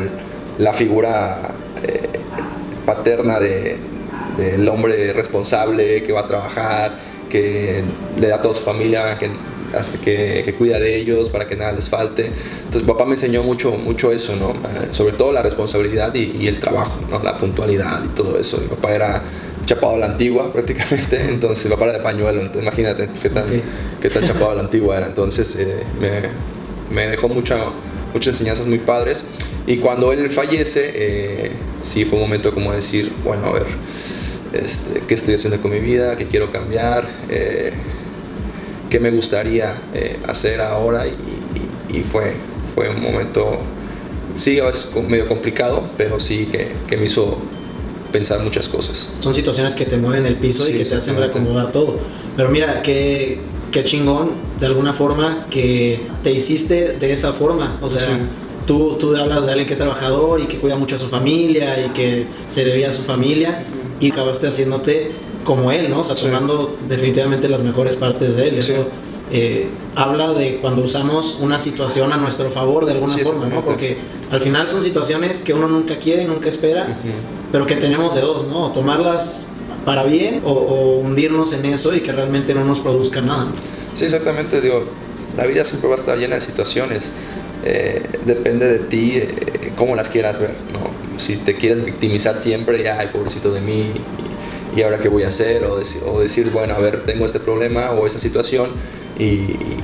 la 0.58 0.74
figura 0.74 1.54
paterna 2.84 3.40
de, 3.40 3.78
del 4.38 4.68
hombre 4.68 5.12
responsable 5.12 6.02
que 6.02 6.12
va 6.12 6.20
a 6.20 6.28
trabajar, 6.28 6.98
que 7.28 7.82
le 8.18 8.28
da 8.28 8.36
a 8.36 8.42
toda 8.42 8.54
su 8.54 8.62
familia, 8.62 9.18
que, 9.18 9.30
hace 9.76 9.98
que, 9.98 10.42
que, 10.44 10.54
cuida 10.54 10.78
de 10.78 10.96
ellos 10.96 11.30
para 11.30 11.46
que 11.46 11.56
nada 11.56 11.72
les 11.72 11.88
falte. 11.88 12.30
Entonces 12.64 12.82
papá 12.82 13.04
me 13.04 13.12
enseñó 13.12 13.42
mucho, 13.42 13.72
mucho 13.72 14.12
eso, 14.12 14.36
¿no? 14.36 14.50
Eh, 14.50 14.88
sobre 14.90 15.14
todo 15.14 15.32
la 15.32 15.42
responsabilidad 15.42 16.14
y, 16.14 16.36
y, 16.40 16.48
el 16.48 16.60
trabajo, 16.60 17.00
¿no? 17.10 17.22
La 17.22 17.38
puntualidad 17.38 18.02
y 18.04 18.08
todo 18.08 18.38
eso. 18.38 18.60
Mi 18.60 18.68
papá 18.68 18.94
era 18.94 19.22
chapado 19.68 19.94
a 19.94 19.98
la 19.98 20.06
antigua 20.06 20.52
prácticamente, 20.52 21.20
entonces 21.22 21.66
mi 21.66 21.72
papá 21.72 21.84
era 21.84 21.98
de 21.98 22.02
pañuelo, 22.02 22.40
entonces 22.40 22.62
imagínate 22.62 23.08
qué 23.20 23.28
tan, 23.28 23.44
okay. 23.44 23.62
qué 24.00 24.08
tan 24.08 24.24
chapado 24.24 24.50
a 24.50 24.54
la 24.54 24.62
antigua 24.62 24.96
era. 24.96 25.06
Entonces 25.06 25.56
eh, 25.56 25.82
me, 26.00 26.22
me, 26.94 27.10
dejó 27.10 27.28
mucha, 27.28 27.58
muchas 28.12 28.34
enseñanzas 28.34 28.66
muy 28.66 28.78
padres. 28.78 29.26
Y 29.66 29.76
cuando 29.76 30.12
él 30.12 30.30
fallece, 30.30 30.90
eh, 30.94 31.52
sí 31.82 32.04
fue 32.04 32.18
un 32.18 32.24
momento 32.24 32.54
como 32.54 32.72
decir, 32.72 33.12
bueno, 33.22 33.46
a 33.46 33.52
ver, 33.52 33.66
este, 34.52 35.02
qué 35.06 35.14
estoy 35.14 35.34
haciendo 35.34 35.60
con 35.60 35.70
mi 35.70 35.80
vida, 35.80 36.16
qué 36.16 36.26
quiero 36.26 36.50
cambiar, 36.50 37.06
eh, 37.28 37.72
qué 38.90 39.00
me 39.00 39.10
gustaría 39.10 39.74
eh, 39.94 40.18
hacer 40.26 40.60
ahora 40.60 41.06
y, 41.06 41.10
y, 41.94 41.98
y, 41.98 42.02
fue, 42.02 42.34
fue 42.74 42.88
un 42.88 43.02
momento, 43.02 43.58
sí, 44.36 44.58
es 44.58 44.90
medio 45.08 45.26
complicado, 45.28 45.82
pero 45.96 46.18
sí 46.20 46.46
que, 46.50 46.72
que 46.86 46.96
me 46.96 47.06
hizo 47.06 47.38
pensar 48.12 48.40
muchas 48.40 48.68
cosas. 48.68 49.12
Son 49.20 49.34
situaciones 49.34 49.76
que 49.76 49.84
te 49.84 49.96
mueven 49.96 50.24
el 50.26 50.36
piso 50.36 50.64
Sí, 50.64 50.72
y 50.72 50.78
que 50.78 50.84
te 50.84 50.94
hacen 50.94 51.16
reacomodar 51.16 51.72
todo. 51.72 51.96
Pero 52.36 52.48
mira, 52.48 52.80
qué, 52.82 53.40
qué 53.70 53.84
chingón, 53.84 54.30
de 54.58 54.66
alguna 54.66 54.92
forma, 54.92 55.46
que 55.50 56.00
te 56.22 56.30
hiciste 56.32 56.92
de 56.94 57.12
esa 57.12 57.32
forma. 57.32 57.78
O 57.82 57.90
sea, 57.90 58.00
Sí. 58.00 58.08
tú, 58.66 58.96
tú 58.98 59.14
hablas 59.14 59.44
de 59.44 59.52
alguien 59.52 59.66
que 59.66 59.74
es 59.74 59.78
trabajador 59.78 60.40
y 60.40 60.44
que 60.44 60.56
cuida 60.56 60.76
mucho 60.76 60.96
a 60.96 60.98
su 60.98 61.08
familia 61.08 61.84
y 61.84 61.90
que 61.90 62.26
se 62.48 62.64
debía 62.64 62.88
a 62.88 62.92
su 62.92 63.02
familia 63.02 63.64
y 64.00 64.10
acabaste 64.10 64.46
haciéndote 64.46 65.12
como 65.48 65.72
él, 65.72 65.88
¿no? 65.88 66.00
O 66.00 66.04
sea, 66.04 66.14
Sí. 66.14 66.26
tomando 66.26 66.76
definitivamente 66.88 67.48
las 67.48 67.62
mejores 67.62 67.96
partes 67.96 68.36
de 68.36 68.48
él. 68.48 68.62
Sí. 68.62 68.72
Eso 68.72 68.86
eh, 69.30 69.66
habla 69.94 70.32
de 70.34 70.56
cuando 70.60 70.82
usamos 70.82 71.38
una 71.40 71.58
situación 71.58 72.12
a 72.12 72.16
nuestro 72.18 72.50
favor 72.50 72.84
de 72.84 72.92
alguna 72.92 73.14
Sí, 73.14 73.20
forma, 73.20 73.46
¿no? 73.46 73.64
Porque 73.64 73.96
al 74.30 74.40
final 74.42 74.68
son 74.68 74.82
situaciones 74.82 75.42
que 75.42 75.52
uno 75.54 75.68
nunca 75.68 75.96
quiere, 75.96 76.24
nunca 76.26 76.48
espera 76.50 76.82
Ujú. 76.84 77.12
pero 77.52 77.64
que 77.66 77.76
tenemos 77.76 78.14
de 78.14 78.20
dos, 78.20 78.46
¿no? 78.46 78.72
Tomarlas 78.72 79.46
para 79.86 80.04
bien 80.04 80.42
o, 80.44 80.52
o 80.52 80.98
hundirnos 80.98 81.52
en 81.54 81.64
eso 81.64 81.94
y 81.94 82.00
que 82.00 82.12
realmente 82.12 82.52
no 82.54 82.64
nos 82.64 82.80
produzca 82.80 83.20
nada. 83.22 83.46
Sí, 83.94 84.04
exactamente, 84.04 84.60
digo, 84.60 84.84
la 85.36 85.46
vida 85.46 85.64
siempre 85.64 85.88
va 85.88 85.94
a 85.96 85.98
estar 85.98 86.16
llena 86.18 86.34
de 86.34 86.40
situaciones. 86.42 87.14
Eh, 87.64 88.02
depende 88.26 88.66
de 88.66 88.78
ti 88.80 89.12
eh, 89.16 89.72
cómo 89.76 89.94
las 89.96 90.08
quieras 90.10 90.38
ver, 90.38 90.54
¿no? 90.74 90.80
Si 91.18 91.36
te 91.36 91.54
quieres 91.56 91.84
victimizar 91.84 92.36
siempre, 92.36 92.82
ya, 92.82 92.98
ay, 92.98 93.08
pobrecito 93.12 93.50
de 93.52 93.60
mí, 93.60 93.80
y, 93.80 94.00
y 94.78 94.82
ahora 94.82 94.98
qué 94.98 95.08
voy 95.08 95.24
a 95.24 95.28
hacer, 95.28 95.64
o, 95.64 95.80
deci- 95.80 96.00
o 96.06 96.20
decir, 96.20 96.50
bueno, 96.50 96.74
a 96.74 96.78
ver, 96.78 97.04
tengo 97.04 97.26
este 97.26 97.40
problema 97.40 97.90
o 97.90 98.06
esta 98.06 98.20
situación, 98.20 98.70
y, 99.18 99.24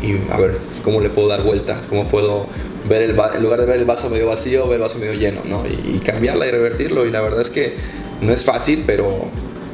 y 0.06 0.20
a 0.30 0.38
ver, 0.38 0.58
¿cómo 0.84 1.00
le 1.00 1.10
puedo 1.10 1.26
dar 1.26 1.42
vuelta? 1.42 1.80
¿Cómo 1.88 2.06
puedo 2.06 2.46
ver 2.88 3.02
el, 3.02 3.10
en 3.10 3.42
lugar 3.42 3.58
de 3.60 3.66
ver 3.66 3.78
el 3.78 3.84
vaso 3.84 4.08
medio 4.08 4.28
vacío, 4.28 4.68
ver 4.68 4.76
el 4.76 4.82
vaso 4.82 4.98
medio 4.98 5.14
lleno, 5.14 5.40
¿no? 5.44 5.64
Y, 5.66 5.96
y 5.96 5.98
cambiarla 5.98 6.46
y 6.46 6.50
revertirlo, 6.52 7.06
y 7.06 7.10
la 7.10 7.20
verdad 7.22 7.40
es 7.40 7.50
que 7.50 7.74
no 8.20 8.32
es 8.32 8.44
fácil, 8.44 8.84
pero, 8.86 9.26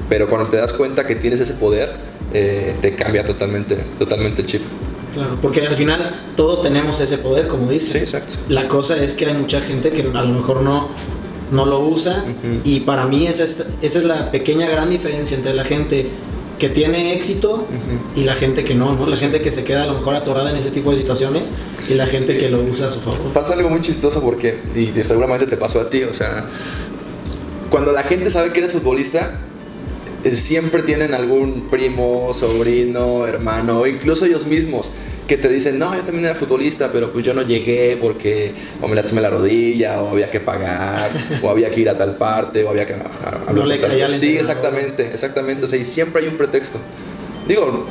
pero 0.08 0.26
cuando 0.28 0.48
te 0.48 0.56
das 0.56 0.72
cuenta 0.72 1.06
que 1.06 1.16
tienes 1.16 1.40
ese 1.40 1.54
poder, 1.54 1.90
eh, 2.32 2.74
te 2.80 2.94
cambia 2.94 3.22
totalmente, 3.24 3.76
totalmente 3.98 4.40
el 4.40 4.46
chip. 4.46 4.62
Claro, 5.12 5.36
porque 5.42 5.66
al 5.66 5.76
final 5.76 6.14
todos 6.36 6.62
tenemos 6.62 7.00
ese 7.00 7.18
poder, 7.18 7.48
como 7.48 7.68
dices. 7.68 7.92
Sí, 7.92 7.98
exacto. 7.98 8.34
La 8.48 8.68
cosa 8.68 8.96
es 9.02 9.16
que 9.16 9.26
hay 9.26 9.34
mucha 9.34 9.60
gente 9.60 9.90
que 9.90 10.02
a 10.02 10.22
lo 10.22 10.28
mejor 10.34 10.62
no, 10.62 10.88
no 11.50 11.66
lo 11.66 11.80
usa 11.80 12.24
y 12.64 12.80
para 12.80 13.06
mí 13.06 13.26
esa 13.26 13.44
es, 13.44 13.64
esa 13.82 13.98
es 13.98 14.04
la 14.04 14.30
pequeña 14.30 14.68
gran 14.68 14.88
diferencia 14.90 15.36
entre 15.36 15.54
la 15.54 15.64
gente 15.64 16.08
que 16.58 16.68
tiene 16.68 17.14
éxito 17.14 17.66
y 18.14 18.24
la 18.24 18.34
gente 18.34 18.64
que 18.64 18.74
no, 18.74 18.94
¿no? 18.94 19.06
La 19.06 19.16
gente 19.16 19.40
que 19.40 19.50
se 19.50 19.64
queda 19.64 19.84
a 19.84 19.86
lo 19.86 19.94
mejor 19.94 20.14
atorada 20.14 20.50
en 20.50 20.56
ese 20.56 20.70
tipo 20.70 20.90
de 20.90 20.98
situaciones 20.98 21.50
y 21.88 21.94
la 21.94 22.06
gente 22.06 22.34
Sí. 22.34 22.38
que 22.38 22.50
lo 22.50 22.60
usa 22.62 22.86
a 22.88 22.90
su 22.90 23.00
favor. 23.00 23.32
Pasa 23.32 23.54
algo 23.54 23.70
muy 23.70 23.80
chistoso 23.80 24.20
porque, 24.22 24.58
y 24.76 24.92
seguramente 25.02 25.46
te 25.46 25.56
pasó 25.56 25.80
a 25.80 25.88
ti, 25.88 26.02
o 26.04 26.12
sea, 26.12 26.44
cuando 27.70 27.92
la 27.92 28.02
gente 28.02 28.28
sabe 28.30 28.52
que 28.52 28.58
eres 28.60 28.72
futbolista, 28.72 29.38
eh, 30.22 30.32
siempre 30.32 30.82
tienen 30.82 31.14
algún 31.14 31.68
primo, 31.70 32.34
sobrino, 32.34 33.26
hermano, 33.26 33.80
o 33.80 33.86
incluso 33.86 34.26
ellos 34.26 34.46
mismos 34.46 34.90
que 35.30 35.36
te 35.38 35.48
dicen, 35.48 35.78
no, 35.78 35.94
yo 35.94 36.02
también 36.02 36.24
era 36.24 36.34
futbolista, 36.34 36.90
pero 36.92 37.12
pues 37.12 37.24
yo 37.24 37.32
no 37.32 37.42
llegué 37.42 37.96
porque 38.02 38.52
o 38.82 38.88
me 38.88 38.96
lastimé 38.96 39.20
la 39.20 39.30
rodilla, 39.30 40.02
o 40.02 40.08
había 40.10 40.28
que 40.28 40.40
pagar, 40.40 41.08
o 41.40 41.48
había 41.48 41.70
que 41.70 41.78
ir 41.82 41.88
a 41.88 41.96
tal 41.96 42.16
parte, 42.16 42.64
o 42.64 42.70
había 42.70 42.84
que... 42.84 42.94
a- 42.94 42.96
a- 43.46 43.52
le 43.52 43.76
con 43.76 43.80
tal 43.82 43.90
caía 43.92 44.06
al 44.06 44.10
persona". 44.10 44.18
Sí, 44.18 44.36
exactamente, 44.36 45.06
exactamente, 45.06 45.64
o 45.64 45.68
sea, 45.68 45.78
y 45.78 45.84
siempre 45.84 46.22
hay 46.22 46.26
un 46.28 46.36
pretexto. 46.36 46.80
Digo, 47.46 47.86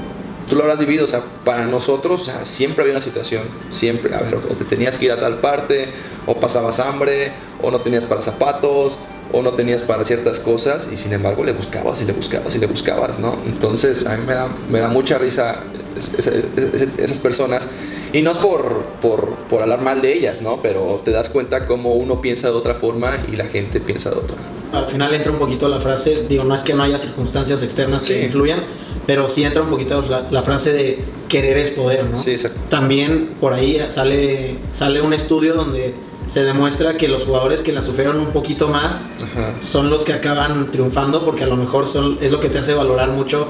tú 0.49 0.55
lo 0.57 0.63
habrás 0.63 0.79
vivido, 0.79 1.05
o 1.05 1.07
sea, 1.07 1.21
para 1.45 1.65
nosotros 1.65 2.21
o 2.21 2.25
sea, 2.25 2.43
siempre 2.45 2.81
había 2.81 2.93
una 2.93 3.01
situación, 3.01 3.43
siempre, 3.69 4.13
a 4.13 4.19
ver, 4.21 4.35
o 4.35 4.39
te 4.39 4.65
tenías 4.65 4.97
que 4.97 5.05
ir 5.05 5.13
a 5.13 5.19
tal 5.21 5.35
parte, 5.39 5.87
o 6.25 6.35
pasabas 6.41 6.81
hambre, 6.81 7.31
o 7.61 7.71
no 7.71 7.79
tenías 7.79 8.05
para 8.05 8.21
zapatos, 8.21 8.99
o 9.31 9.41
no 9.41 9.51
tenías 9.53 9.83
para 9.83 10.03
ciertas 10.05 10.39
cosas, 10.39 10.89
y 10.91 10.95
sin 10.95 11.13
embargo 11.13 11.43
le 11.43 11.53
buscabas 11.53 12.01
y 12.01 12.05
le 12.05 12.13
buscabas 12.13 12.55
y 12.55 12.59
le 12.59 12.65
buscabas, 12.67 13.19
¿no? 13.19 13.37
Entonces 13.45 14.05
a 14.07 14.17
mí 14.17 14.23
me 14.25 14.33
da, 14.33 14.47
me 14.69 14.79
da 14.79 14.87
mucha 14.87 15.17
risa 15.17 15.59
es- 15.97 16.13
es- 16.17 16.27
es- 16.27 16.87
esas 16.97 17.19
personas, 17.19 17.67
y 18.13 18.21
no 18.21 18.31
es 18.31 18.37
por, 18.37 18.83
por, 19.01 19.35
por 19.49 19.61
hablar 19.61 19.81
mal 19.81 20.01
de 20.01 20.13
ellas, 20.13 20.41
¿no? 20.41 20.57
Pero 20.61 21.01
te 21.05 21.11
das 21.11 21.29
cuenta 21.29 21.67
cómo 21.67 21.93
uno 21.93 22.21
piensa 22.21 22.49
de 22.49 22.55
otra 22.55 22.73
forma 22.73 23.23
y 23.31 23.35
la 23.35 23.45
gente 23.45 23.79
piensa 23.79 24.09
de 24.09 24.15
otra. 24.17 24.35
Al 24.71 24.85
final 24.87 25.13
entra 25.13 25.31
un 25.31 25.39
poquito 25.39 25.67
la 25.67 25.79
frase, 25.79 26.25
digo, 26.29 26.43
no 26.43 26.53
es 26.55 26.61
que 26.63 26.73
no 26.73 26.83
haya 26.83 26.97
circunstancias 26.99 27.61
externas 27.63 28.07
que 28.07 28.19
Sí. 28.19 28.25
influyan, 28.25 28.63
pero 29.07 29.27
sí 29.27 29.43
entra 29.43 29.61
un 29.63 29.69
poquito 29.69 30.01
la, 30.09 30.27
la 30.29 30.43
frase 30.43 30.73
de 30.73 30.99
querer 31.27 31.57
es 31.57 31.71
poder, 31.71 32.05
¿no? 32.05 32.15
Sí, 32.15 32.31
exacto. 32.31 32.59
También 32.69 33.31
por 33.41 33.53
ahí 33.53 33.79
sale, 33.89 34.55
sale 34.71 35.01
un 35.01 35.13
estudio 35.13 35.53
donde 35.55 35.93
se 36.29 36.43
demuestra 36.43 36.95
que 36.95 37.07
los 37.07 37.25
jugadores 37.25 37.61
que 37.61 37.73
la 37.73 37.81
sufrieron 37.81 38.19
un 38.19 38.27
poquito 38.27 38.67
más 38.67 39.01
Ajá. 39.17 39.55
son 39.61 39.89
los 39.89 40.05
que 40.05 40.13
acaban 40.13 40.71
triunfando 40.71 41.25
porque 41.25 41.43
a 41.43 41.47
lo 41.47 41.57
mejor 41.57 41.87
son, 41.87 42.19
es 42.21 42.31
lo 42.31 42.39
que 42.39 42.49
te 42.49 42.59
hace 42.59 42.73
valorar 42.75 43.09
mucho 43.09 43.47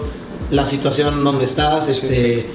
la 0.50 0.66
situación 0.66 1.24
donde 1.24 1.46
estás, 1.46 1.90
este, 1.90 2.46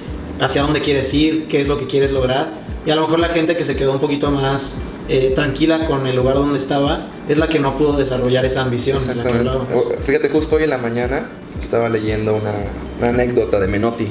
hacia 0.40 0.62
dónde 0.62 0.80
quieres 0.80 1.12
ir, 1.14 1.46
qué 1.46 1.60
es 1.60 1.68
lo 1.68 1.78
que 1.78 1.87
quieres 1.87 2.10
lograr. 2.10 2.48
Y 2.87 2.90
a 2.90 2.96
lo 2.96 3.02
mejor 3.02 3.18
la 3.18 3.28
gente 3.28 3.56
que 3.56 3.64
se 3.64 3.76
quedó 3.76 3.92
un 3.92 4.00
poquito 4.00 4.30
más 4.30 4.78
eh, 5.08 5.32
tranquila 5.34 5.87
con 5.87 6.06
el 6.06 6.16
lugar 6.16 6.34
donde 6.34 6.58
estaba 6.58 7.06
es 7.28 7.38
la 7.38 7.48
que 7.48 7.58
no 7.58 7.76
pudo 7.76 7.96
desarrollar 7.96 8.44
esa 8.44 8.62
ambición 8.62 8.98
la 9.16 9.58
Fíjate, 10.02 10.28
justo 10.30 10.56
hoy 10.56 10.64
en 10.64 10.70
la 10.70 10.78
mañana 10.78 11.28
estaba 11.58 11.88
leyendo 11.88 12.34
una, 12.34 12.52
una 12.98 13.08
anécdota 13.10 13.60
de 13.60 13.68
Menotti 13.68 14.08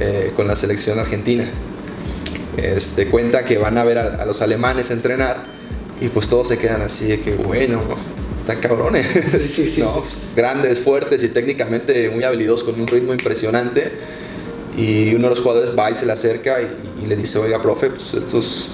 eh, 0.00 0.32
con 0.34 0.48
la 0.48 0.56
selección 0.56 0.98
argentina. 0.98 1.44
Este, 2.56 3.06
cuenta 3.06 3.44
que 3.44 3.56
van 3.58 3.78
a 3.78 3.84
ver 3.84 3.98
a, 3.98 4.22
a 4.22 4.26
los 4.26 4.42
alemanes 4.42 4.90
entrenar 4.90 5.38
y 6.00 6.08
pues 6.08 6.28
todos 6.28 6.48
se 6.48 6.58
quedan 6.58 6.82
así 6.82 7.06
de 7.06 7.20
que, 7.20 7.32
bueno, 7.32 7.80
tan 8.46 8.58
cabrones. 8.58 9.06
Sí, 9.32 9.40
sí, 9.40 9.66
sí. 9.70 9.80
¿no? 9.82 10.02
Grandes, 10.36 10.80
fuertes 10.80 11.22
y 11.24 11.28
técnicamente 11.28 12.10
muy 12.10 12.24
habilidosos 12.24 12.64
con 12.64 12.80
un 12.80 12.86
ritmo 12.86 13.12
impresionante. 13.12 13.90
Y 14.76 15.14
uno 15.14 15.24
de 15.28 15.34
los 15.34 15.40
jugadores 15.40 15.72
va 15.78 15.90
y 15.90 15.94
se 15.94 16.06
le 16.06 16.12
acerca 16.12 16.58
y, 16.62 17.04
y 17.04 17.06
le 17.06 17.16
dice, 17.16 17.38
oiga, 17.38 17.60
profe, 17.60 17.90
pues 17.90 18.14
estos 18.14 18.70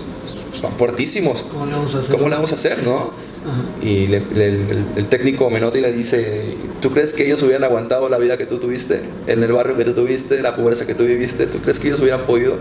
están 0.55 0.73
fuertísimos. 0.73 1.47
¿Cómo 1.51 1.67
le 1.67 1.73
vamos 1.73 1.95
a 1.95 1.99
hacer? 1.99 2.17
¿Cómo 2.17 2.29
le 2.29 2.35
vamos 2.37 2.53
a 2.53 2.55
hacer, 2.55 2.83
no? 2.85 2.97
Ajá. 2.97 3.63
Y 3.87 4.07
le- 4.07 4.23
le- 4.35 4.47
el, 4.47 4.85
el 4.97 5.07
técnico 5.09 5.51
Menotti 5.51 5.81
le 5.81 5.93
dice, 5.93 6.55
¿tú 6.81 6.91
crees 6.93 7.13
que 7.13 7.27
ellos 7.27 7.43
hubieran 7.43 7.65
aguantado 7.65 8.09
la 8.09 8.19
vida 8.19 8.37
que 8.37 8.47
tú 8.47 8.59
tuviste? 8.59 9.01
En 9.27 9.43
el 9.43 9.53
barrio 9.53 9.77
que 9.77 9.85
tú 9.85 9.93
tuviste, 9.93 10.41
la 10.41 10.55
pobreza 10.57 10.87
que 10.87 10.95
tú 10.95 11.05
viviste, 11.05 11.47
¿tú 11.47 11.59
crees 11.59 11.79
que 11.79 11.89
ellos 11.89 12.01
hubieran 12.01 12.23
podido? 12.27 12.57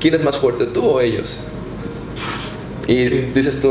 ¿Quién 0.00 0.14
es 0.14 0.22
más 0.22 0.36
fuerte, 0.36 0.66
tú 0.66 0.84
o 0.84 1.00
ellos? 1.00 1.38
Y 2.86 3.04
dices 3.06 3.60
tú, 3.60 3.70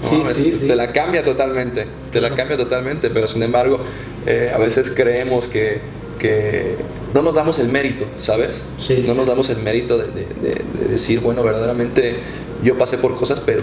Sí, 0.00 0.22
es- 0.28 0.36
sí, 0.36 0.52
sí. 0.52 0.66
te 0.68 0.76
la 0.76 0.92
cambia 0.92 1.24
totalmente, 1.24 1.86
te 2.12 2.20
la 2.20 2.34
cambia 2.34 2.56
totalmente, 2.56 3.10
pero 3.10 3.26
sin 3.26 3.42
embargo, 3.42 3.80
eh, 4.26 4.50
a 4.54 4.58
veces 4.58 4.90
creemos 4.94 5.48
que, 5.48 5.80
que 6.18 6.76
no 7.14 7.22
nos 7.22 7.34
damos 7.34 7.58
el 7.58 7.68
mérito, 7.68 8.04
¿sabes? 8.20 8.64
No 9.06 9.14
nos 9.14 9.26
damos 9.26 9.50
el 9.50 9.58
mérito 9.58 9.98
de, 9.98 10.06
de- 10.08 10.26
de- 10.40 10.64
de 10.80 10.88
decir, 10.88 11.20
bueno, 11.20 11.42
verdaderamente 11.42 12.16
yo 12.62 12.76
pasé 12.78 12.98
por 12.98 13.16
cosas, 13.16 13.40
pero 13.40 13.62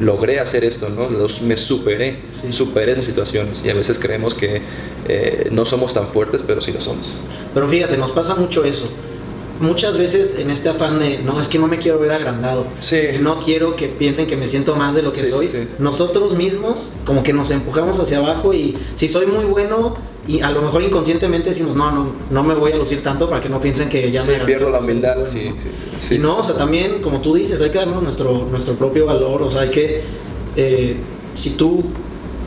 logré 0.00 0.40
hacer 0.40 0.64
esto, 0.64 0.88
¿no? 0.90 1.08
Los- 1.08 1.42
me 1.42 1.56
superé, 1.56 2.18
superé 2.50 2.92
esas 2.92 3.04
situaciones 3.04 3.64
y 3.64 3.70
a 3.70 3.74
veces 3.74 3.98
creemos 3.98 4.34
que 4.34 4.60
eh, 5.08 5.48
no 5.50 5.64
somos 5.64 5.94
tan 5.94 6.06
fuertes, 6.08 6.42
pero 6.46 6.60
sí 6.60 6.72
lo 6.72 6.80
somos. 6.80 7.16
Pero 7.52 7.66
fíjate, 7.68 7.96
nos 7.96 8.10
pasa 8.12 8.34
mucho 8.34 8.64
eso. 8.64 8.88
Muchas 9.60 9.96
veces 9.98 10.38
en 10.38 10.50
este 10.50 10.68
afán 10.68 10.98
de, 10.98 11.18
no, 11.18 11.38
es 11.40 11.48
que 11.48 11.58
no 11.58 11.66
me 11.68 11.78
quiero 11.78 11.98
ver 11.98 12.12
agrandado. 12.12 12.66
Sí. 12.80 12.98
No 13.20 13.38
quiero 13.38 13.76
que 13.76 13.88
piensen 13.88 14.26
que 14.26 14.36
me 14.36 14.46
siento 14.46 14.74
más 14.76 14.94
de 14.94 15.02
lo 15.02 15.12
que 15.12 15.22
Sí, 15.24 15.30
soy. 15.30 15.46
sí. 15.46 15.68
Nosotros 15.78 16.34
mismos 16.34 16.90
como 17.04 17.22
que 17.22 17.32
nos 17.32 17.50
empujamos 17.50 17.98
hacia 17.98 18.18
abajo 18.18 18.52
y 18.52 18.76
si 18.94 19.06
soy 19.08 19.26
muy 19.26 19.44
bueno 19.44 19.94
y 20.26 20.40
a 20.40 20.50
lo 20.50 20.62
mejor 20.62 20.82
inconscientemente 20.82 21.50
decimos, 21.50 21.76
no, 21.76 21.92
no, 21.92 22.12
no 22.30 22.42
me 22.42 22.54
voy 22.54 22.72
a 22.72 22.76
lucir 22.76 23.02
tanto 23.02 23.28
para 23.28 23.40
que 23.40 23.48
no 23.48 23.60
piensen 23.60 23.88
que 23.88 24.10
ya 24.10 24.24
me 24.24 24.38
pierdo 24.38 24.70
la 24.70 24.80
humildad, 24.80 25.14
bueno, 25.16 25.30
sí, 25.30 25.50
¿no? 25.50 25.54
sí, 26.00 26.18
no, 26.18 26.38
o 26.38 26.42
sea, 26.44 26.54
también, 26.56 27.00
como 27.02 27.20
tú 27.20 27.34
dices, 27.34 27.60
hay 27.60 27.70
que 27.70 27.78
darnos 27.78 28.02
nuestro, 28.02 28.46
nuestro 28.50 28.74
propio 28.74 29.06
valor. 29.06 29.42
O 29.42 29.50
sea, 29.50 29.60
hay 29.62 29.70
que. 29.70 30.00
eh, 30.56 30.96
si 31.34 31.50
tú 31.50 31.82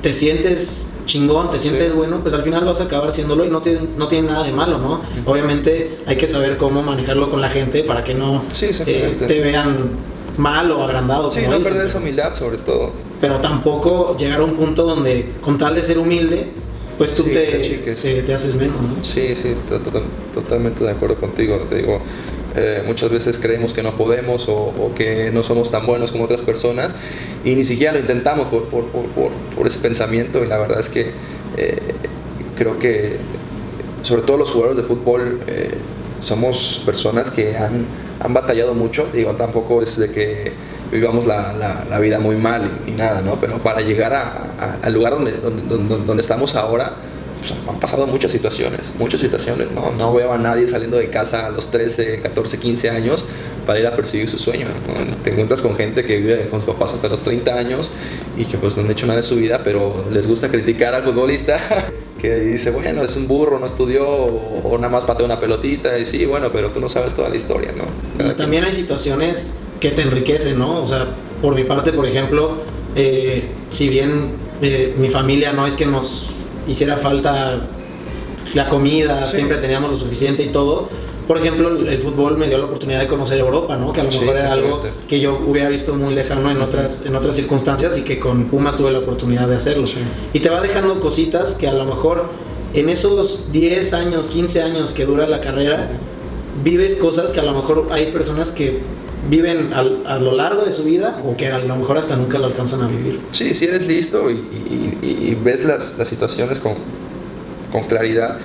te 0.08 0.14
sientes 0.14 0.88
chingón, 1.06 1.52
te 1.52 1.60
sientes 1.60 1.90
Sí. 1.90 1.94
bueno, 1.94 2.22
pues 2.22 2.34
al 2.34 2.42
final 2.42 2.64
vas 2.64 2.80
a 2.80 2.86
acabar 2.86 3.12
siéndolo 3.12 3.44
y 3.44 3.50
no 3.50 3.62
tiene, 3.62 3.82
no 3.98 4.08
tiene 4.08 4.30
nada 4.30 4.46
de 4.46 4.54
malo, 4.54 4.78
¿no? 4.78 5.02
Obviamente 5.26 5.98
hay 6.06 6.16
que 6.16 6.30
saber 6.30 6.56
cómo 6.56 6.82
manejarlo 6.82 7.28
con 7.30 7.42
la 7.42 7.50
gente 7.50 7.84
para 7.84 8.06
que 8.06 8.14
no 8.14 8.44
Sí, 8.54 8.68
eh, 8.86 9.18
te 9.28 9.42
vean 9.42 9.76
mal 10.38 10.72
o 10.72 10.82
agrandado. 10.82 11.30
Sí, 11.30 11.40
como 11.40 11.52
no 11.52 11.58
dicen. 11.58 11.74
perder 11.74 11.88
esa 11.88 11.98
humildad 11.98 12.34
sobre 12.36 12.58
todo. 12.60 12.92
Pero 13.20 13.36
tampoco 13.42 14.16
llegar 14.18 14.40
a 14.40 14.46
un 14.46 14.54
punto 14.54 14.84
donde, 14.86 15.34
con 15.42 15.58
tal 15.58 15.76
de 15.76 15.84
ser 15.84 16.00
humilde, 16.00 16.52
pues 16.98 17.14
tú 17.14 17.24
Sí, 17.24 17.32
te, 17.32 17.42
te 17.48 17.58
achiques. 17.58 18.02
te, 18.02 18.22
te 18.24 18.34
haces 18.34 18.56
menos, 18.56 18.82
¿no? 18.82 19.04
Sí, 19.04 19.36
sí, 19.36 19.56
to- 19.68 19.80
to- 19.82 20.04
totalmente 20.34 20.86
de 20.86 20.92
acuerdo 20.92 21.16
contigo. 21.18 21.58
Te 21.70 21.80
digo, 21.80 22.00
eh, 22.58 22.84
muchas 22.86 23.12
veces 23.12 23.38
creemos 23.38 23.72
que 23.74 23.84
no 23.84 23.96
podemos 23.96 24.50
o, 24.50 24.92
que 24.96 25.30
no 25.32 25.44
somos 25.44 25.70
tan 25.70 25.86
buenos 25.86 26.12
como 26.12 26.24
otras 26.24 26.42
personas 26.42 26.96
y 27.46 27.54
ni 27.54 27.64
siquiera 27.64 27.94
lo 27.94 28.00
intentamos 28.00 28.48
por, 28.48 29.66
ese 29.66 29.80
pensamiento 29.80 30.44
y 30.44 30.48
la 30.48 30.58
verdad 30.58 30.80
es 30.80 30.90
que 30.90 31.12
eh, 31.56 31.80
creo 32.56 32.80
que 32.80 33.18
sobre 34.02 34.24
todo 34.24 34.38
los 34.38 34.50
jugadores 34.50 34.78
de 34.78 34.84
fútbol 34.84 35.40
eh, 35.48 35.76
somos 36.22 36.82
personas 36.86 37.30
que 37.30 37.56
han, 37.56 37.86
han 38.20 38.34
batallado 38.34 38.74
mucho. 38.74 39.08
Digo, 39.14 39.34
tampoco 39.36 39.82
es 39.84 40.00
de 40.00 40.12
que 40.12 40.54
vivamos 40.92 41.28
la, 41.28 42.00
vida 42.00 42.20
muy 42.20 42.38
mal 42.38 42.80
y, 42.88 42.92
nada, 42.92 43.22
¿no? 43.22 43.36
Pero 43.40 43.60
para 43.60 43.82
llegar 43.82 44.14
al 44.82 44.94
lugar 44.94 45.14
donde- 45.14 45.34
donde 45.34 46.22
estamos 46.22 46.56
ahora, 46.56 46.94
pues, 47.40 47.54
han 47.68 47.80
pasado 47.80 48.08
muchas 48.08 48.32
situaciones, 48.32 48.82
muchas 48.98 49.20
situaciones, 49.20 49.72
¿no? 49.72 49.92
No 49.92 50.14
veo 50.14 50.32
a 50.32 50.38
nadie 50.38 50.68
saliendo 50.68 50.98
de 50.98 51.10
casa 51.10 51.48
a 51.48 51.50
los 51.50 51.72
13, 51.72 52.22
14, 52.22 52.60
15 52.60 52.90
años 52.90 53.26
para 53.66 53.80
ir 53.80 53.88
a 53.88 53.96
perseguir 53.96 54.28
su 54.28 54.38
sueño, 54.40 54.68
¿no? 54.88 55.16
Te 55.24 55.32
encuentras 55.32 55.62
con 55.62 55.76
gente 55.76 56.04
que 56.04 56.18
vive 56.18 56.50
con 56.50 56.62
sus 56.62 56.74
papás 56.74 56.94
hasta 56.94 57.10
los 57.10 57.22
30 57.22 57.56
años 57.56 57.92
y 58.38 58.46
que 58.46 58.58
pues 58.58 58.76
no 58.76 58.84
han 58.84 58.92
hecho 58.92 59.06
nada 59.06 59.18
de 59.18 59.24
su 59.24 59.36
vida, 59.36 59.62
pero 59.64 60.06
les 60.12 60.28
gusta 60.28 60.50
criticar 60.50 60.94
al 60.94 61.04
futbolista 61.04 61.60
que 62.22 62.36
dice, 62.40 62.72
bueno, 62.72 63.04
es 63.04 63.16
un 63.16 63.28
burro, 63.28 63.60
no 63.60 63.66
estudió 63.66 64.06
o, 64.08 64.62
o 64.64 64.78
nada 64.78 64.90
más 64.90 65.04
pateó 65.04 65.26
una 65.26 65.40
pelotita 65.40 65.98
y 66.00 66.06
sí, 66.06 66.26
bueno, 66.26 66.52
pero 66.52 66.72
tú 66.72 66.80
no 66.80 66.90
sabes 66.90 67.14
toda 67.14 67.30
la 67.30 67.36
historia, 67.36 67.72
¿no? 67.74 67.84
Y 68.16 68.18
Cada 68.20 68.36
también 68.36 68.64
hay 68.64 68.74
situaciones 68.74 69.52
que 69.80 69.92
te 69.92 70.02
enriquecen, 70.02 70.58
¿no? 70.58 70.82
O 70.82 70.88
sea, 70.88 71.08
por 71.42 71.54
mi 71.54 71.64
parte, 71.64 71.94
por 71.94 72.06
ejemplo, 72.06 72.58
eh, 72.96 73.44
si 73.70 73.90
bien 73.90 74.32
eh, 74.62 74.96
mi 74.98 75.10
familia 75.10 75.54
no 75.54 75.68
es 75.68 75.76
que 75.76 75.86
nos 75.86 76.32
hiciera 76.68 76.98
falta 76.98 77.60
la 78.54 78.70
comida, 78.70 79.26
Sí. 79.26 79.36
siempre 79.38 79.58
teníamos 79.58 79.92
lo 79.92 79.98
suficiente 79.98 80.44
y 80.44 80.48
todo. 80.48 80.90
Por 81.28 81.38
ejemplo, 81.38 81.68
el, 81.70 82.00
fútbol 82.00 82.38
me 82.38 82.48
dio 82.48 82.58
la 82.58 82.66
oportunidad 82.66 83.02
de 83.02 83.08
conocer 83.08 83.38
Europa, 83.38 83.76
¿no? 83.76 83.92
Que 83.92 84.00
a 84.00 84.06
lo 84.06 84.12
Sí, 84.12 84.20
mejor 84.22 84.38
era 84.38 84.54
algo 84.54 84.82
que 85.10 85.20
yo 85.20 85.38
hubiera 85.46 85.68
visto 85.68 85.94
muy 85.94 86.16
lejano 86.16 86.50
en 86.50 86.62
otras, 86.62 87.04
en 87.06 87.16
otras 87.18 87.36
circunstancias 87.36 87.98
y 87.98 88.04
que 88.04 88.18
con 88.18 88.46
Pumas 88.46 88.78
tuve 88.78 88.92
la 88.92 89.00
oportunidad 89.00 89.50
de 89.50 89.58
hacerlo. 89.58 89.86
Y 90.32 90.40
te 90.40 90.50
va 90.50 90.62
dejando 90.62 91.02
cositas 91.02 91.56
que 91.56 91.68
a 91.68 91.74
lo 91.74 91.84
mejor 91.84 92.30
en 92.74 92.88
esos 92.88 93.52
10 93.52 93.94
años, 93.94 94.30
15 94.30 94.62
años 94.62 94.94
que 94.94 95.06
dura 95.06 95.28
la 95.28 95.42
carrera, 95.42 95.90
vives 96.64 96.96
cosas 96.96 97.34
que 97.34 97.42
a 97.42 97.44
lo 97.44 97.54
mejor 97.54 97.88
hay 97.92 98.12
personas 98.14 98.52
que 98.52 98.80
viven 99.30 99.74
al- 99.74 100.04
a 100.06 100.20
lo 100.20 100.32
largo 100.36 100.64
de 100.64 100.72
su 100.72 100.84
vida 100.84 101.22
o 101.26 101.36
que 101.36 101.48
a 101.48 101.60
lo 101.60 101.76
mejor 101.76 101.98
hasta 101.98 102.16
nunca 102.16 102.38
lo 102.40 102.46
alcanzan 102.46 102.82
a 102.82 102.88
vivir. 102.88 103.20
Sí, 103.32 103.54
si 103.54 103.66
eres 103.66 103.88
listo 103.88 104.30
y, 104.32 104.36
y- 104.36 104.98
y- 105.02 105.38
ves 105.44 105.66
las, 105.66 105.98
las 105.98 106.08
situaciones 106.08 106.60
con, 106.60 106.74
con 107.72 107.84
claridad, 107.86 108.38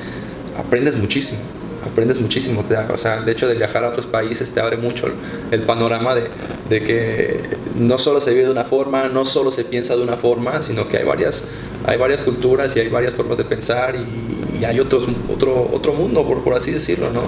aprendes 0.59 0.97
muchísimo. 0.97 1.41
Aprendes 1.91 2.21
muchísimo. 2.21 2.65
o 2.95 2.99
sea, 2.99 3.19
el 3.19 3.29
hecho 3.29 3.49
de 3.49 3.55
viajar 3.55 3.85
a 3.85 3.89
otros 3.89 4.07
países 4.07 4.53
te 4.53 4.61
abre 4.61 4.77
mucho 4.77 5.09
el 5.51 5.63
panorama 5.63 6.15
de, 6.15 6.25
de 6.69 6.81
que 6.83 7.41
no 7.77 7.99
solo 7.99 8.21
se 8.21 8.31
vive 8.33 8.45
de 8.47 8.51
una 8.53 8.65
forma, 8.65 9.09
no 9.09 9.25
solo 9.25 9.51
se 9.51 9.65
piensa 9.65 9.97
de 9.97 10.03
una 10.03 10.17
forma, 10.17 10.63
sino 10.63 10.87
que 10.89 10.99
hay 10.99 11.05
varias, 11.05 11.51
hay 11.85 11.99
varias 11.99 12.21
culturas 12.21 12.77
y 12.77 12.81
hay 12.81 12.89
varias 12.89 13.15
formas 13.15 13.37
de 13.37 13.45
pensar 13.45 13.97
y, 13.97 14.59
y 14.61 14.65
hay 14.65 14.79
otros, 14.79 15.05
otro, 15.33 15.69
otro 15.73 15.93
mundo, 15.93 16.25
por, 16.25 16.45
por 16.45 16.55
así 16.55 16.71
decirlo, 16.71 17.11
¿no? 17.11 17.23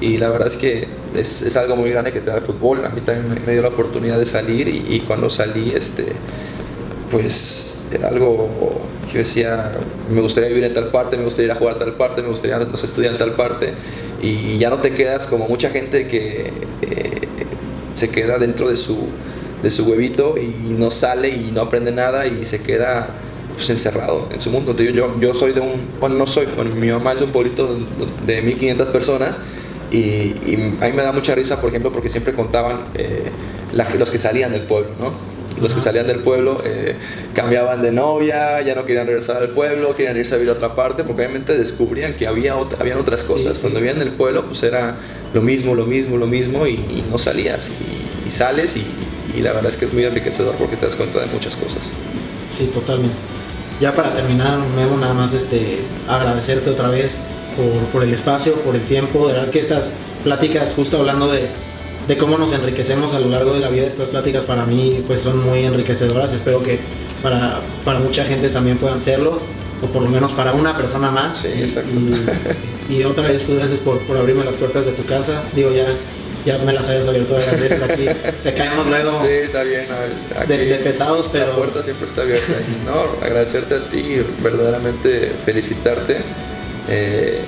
Y 0.00 0.16
la 0.16 0.30
verdad 0.30 0.48
es 0.48 0.56
que 0.56 0.88
es, 1.20 1.42
es 1.42 1.56
algo 1.56 1.76
muy 1.76 1.90
grande 1.90 2.12
que 2.12 2.20
te 2.20 2.30
da 2.30 2.36
el 2.36 2.42
fútbol. 2.42 2.84
A 2.84 2.90
mí 2.90 3.00
también 3.00 3.42
me, 3.44 3.52
dio 3.52 3.62
la 3.62 3.68
oportunidad 3.68 4.18
de 4.18 4.26
salir 4.26 4.68
y, 4.68 5.00
cuando 5.00 5.30
salí, 5.30 5.72
este, 5.74 6.06
pues 7.10 7.88
era 7.92 8.08
algo 8.08 8.48
yo 9.12 9.20
decía, 9.20 9.72
me 10.10 10.20
gustaría 10.20 10.50
vivir 10.50 10.64
en 10.64 10.74
tal 10.74 10.90
parte, 10.90 11.16
me 11.16 11.24
gustaría 11.24 11.46
ir 11.46 11.52
a 11.52 11.54
jugar 11.54 11.76
a 11.76 11.78
tal 11.78 11.94
parte, 11.94 12.22
me 12.22 12.28
gustaría 12.28 12.58
no 12.58 12.76
sé, 12.76 12.86
estudiar 12.86 13.12
en 13.12 13.18
tal 13.18 13.32
parte, 13.32 13.72
y 14.20 14.58
ya 14.58 14.68
no 14.68 14.78
te 14.78 14.90
quedas 14.90 15.26
como 15.26 15.48
mucha 15.48 15.70
gente 15.70 16.08
que 16.08 16.52
eh, 16.82 17.20
se 17.94 18.10
queda 18.10 18.38
dentro 18.38 18.68
de 18.68 18.76
su, 18.76 18.98
de 19.62 19.70
su 19.70 19.84
huevito 19.84 20.34
y 20.36 20.72
no 20.72 20.90
sale 20.90 21.30
y 21.30 21.50
no 21.52 21.62
aprende 21.62 21.90
nada 21.90 22.26
y 22.26 22.44
se 22.44 22.62
queda 22.62 23.08
pues, 23.54 23.70
encerrado 23.70 24.28
en 24.32 24.40
su 24.40 24.50
mundo. 24.50 24.76
Yo, 24.76 25.18
yo 25.18 25.34
soy 25.34 25.52
de 25.52 25.60
un, 25.60 25.80
bueno, 26.00 26.16
no 26.16 26.26
soy, 26.26 26.46
bueno, 26.54 26.74
mi 26.76 26.88
mamá 26.88 27.14
es 27.14 27.20
de 27.20 27.24
un 27.24 27.32
pueblito 27.32 27.74
de, 28.26 28.34
de 28.34 28.42
1500 28.42 28.88
personas 28.88 29.40
y, 29.90 29.96
y 30.46 30.76
a 30.80 30.86
mí 30.86 30.92
me 30.96 31.02
da 31.02 31.12
mucha 31.12 31.34
risa, 31.34 31.60
por 31.60 31.70
ejemplo, 31.70 31.92
porque 31.92 32.08
siempre 32.08 32.32
contaban 32.34 32.80
eh, 32.94 33.24
la- 33.74 33.88
los 33.98 34.10
que 34.10 34.18
salían 34.18 34.52
del 34.52 34.62
pueblo, 34.62 34.90
¿no? 35.00 35.12
Los 35.60 35.74
que 35.74 35.80
salían 35.80 36.06
del 36.06 36.20
pueblo 36.20 36.60
eh, 36.64 36.94
cambiaban 37.34 37.82
de 37.82 37.90
novia, 37.90 38.60
ya 38.60 38.76
no 38.76 38.84
querían 38.84 39.06
regresar 39.08 39.38
al 39.42 39.48
pueblo, 39.48 39.96
querían 39.96 40.16
irse 40.16 40.34
a 40.34 40.38
vivir 40.38 40.50
a 40.50 40.52
otra 40.52 40.76
parte, 40.76 41.02
porque 41.02 41.22
obviamente 41.24 41.56
descubrían 41.58 42.14
que 42.14 42.28
había 42.28 42.54
ot- 42.56 42.76
habían 42.80 42.98
otras 42.98 43.24
cosas. 43.24 43.56
sí. 43.56 43.62
Cuando 43.62 43.80
vivían 43.80 43.96
en 43.96 44.02
el 44.08 44.12
pueblo, 44.14 44.44
pues 44.46 44.62
era 44.62 44.96
lo 45.34 45.42
mismo, 45.42 45.74
lo 45.74 45.84
mismo, 45.84 46.16
lo 46.16 46.26
mismo, 46.28 46.64
y, 46.66 46.74
y 46.74 47.04
no 47.10 47.18
salías. 47.18 47.70
Y, 47.70 48.28
y 48.28 48.30
sales, 48.30 48.76
y, 48.76 48.86
y 49.36 49.40
la 49.42 49.52
verdad 49.52 49.70
es 49.72 49.76
que 49.78 49.86
es 49.86 49.92
muy 49.92 50.04
enriquecedor 50.04 50.54
porque 50.54 50.76
te 50.76 50.86
das 50.86 50.94
cuenta 50.94 51.18
de 51.20 51.26
muchas 51.26 51.56
cosas. 51.56 51.92
Sí, 52.48 52.66
totalmente. 52.72 53.16
Ya 53.80 53.94
para 53.94 54.12
terminar, 54.12 54.58
Memo, 54.76 54.96
nada 54.96 55.14
más 55.14 55.32
este, 55.32 55.78
agradecerte 56.08 56.70
otra 56.70 56.88
vez 56.88 57.18
por, 57.58 57.84
por 57.92 58.02
el 58.04 58.14
espacio, 58.14 58.54
por 58.62 58.74
el 58.76 58.82
tiempo. 58.82 59.26
De 59.28 59.34
verdad 59.34 59.50
que 59.50 59.58
estas 59.58 59.90
pláticas, 60.24 60.72
justo 60.74 60.98
hablando 60.98 61.30
de, 61.30 61.48
de 62.08 62.16
cómo 62.16 62.38
nos 62.38 62.52
enriquecemos 62.54 63.12
a 63.14 63.20
lo 63.20 63.28
largo 63.28 63.52
de 63.52 63.60
la 63.60 63.68
vida, 63.68 63.86
estas 63.86 64.08
pláticas 64.08 64.44
para 64.44 64.64
mí 64.64 65.02
pues 65.06 65.20
son 65.20 65.44
muy 65.44 65.64
enriquecedoras. 65.64 66.32
Espero 66.32 66.62
que 66.62 66.78
para, 67.22 67.60
para 67.84 67.98
mucha 67.98 68.24
gente 68.24 68.48
también 68.48 68.78
puedan 68.78 69.00
serlo, 69.00 69.40
o 69.82 69.86
por 69.86 70.02
lo 70.02 70.08
menos 70.08 70.32
para 70.32 70.52
una 70.52 70.76
persona 70.76 71.10
más. 71.10 71.38
Sí, 71.38 71.48
Y- 71.58 71.62
exacto. 71.62 71.90
Y, 72.88 72.94
y 72.94 73.04
otra 73.04 73.28
vez, 73.28 73.42
pues 73.42 73.58
gracias 73.58 73.80
por, 73.80 73.98
por 74.00 74.16
abrirme 74.16 74.44
las 74.44 74.54
puertas 74.54 74.86
de 74.86 74.92
tu 74.92 75.04
casa. 75.04 75.42
Digo, 75.54 75.70
ya, 75.72 75.86
ya 76.46 76.56
me 76.64 76.72
las 76.72 76.88
hayas 76.88 77.06
abierto 77.08 77.34
varias 77.34 77.60
veces 77.60 77.82
aquí. 77.82 78.06
Te 78.42 78.54
caemos 78.54 78.86
luego 78.86 79.20
Sí, 79.22 79.30
está 79.30 79.62
bien. 79.64 79.86
de, 80.48 80.56
de 80.64 80.74
pesados, 80.76 81.28
pero... 81.30 81.48
La 81.48 81.56
puerta 81.56 81.82
siempre 81.82 82.06
está 82.06 82.22
abierta. 82.22 82.52
Y 82.52 82.86
no, 82.86 83.24
agradecerte 83.26 83.74
a 83.74 83.88
ti, 83.90 84.22
verdaderamente 84.42 85.32
felicitarte. 85.44 86.16
Eh, 86.88 87.40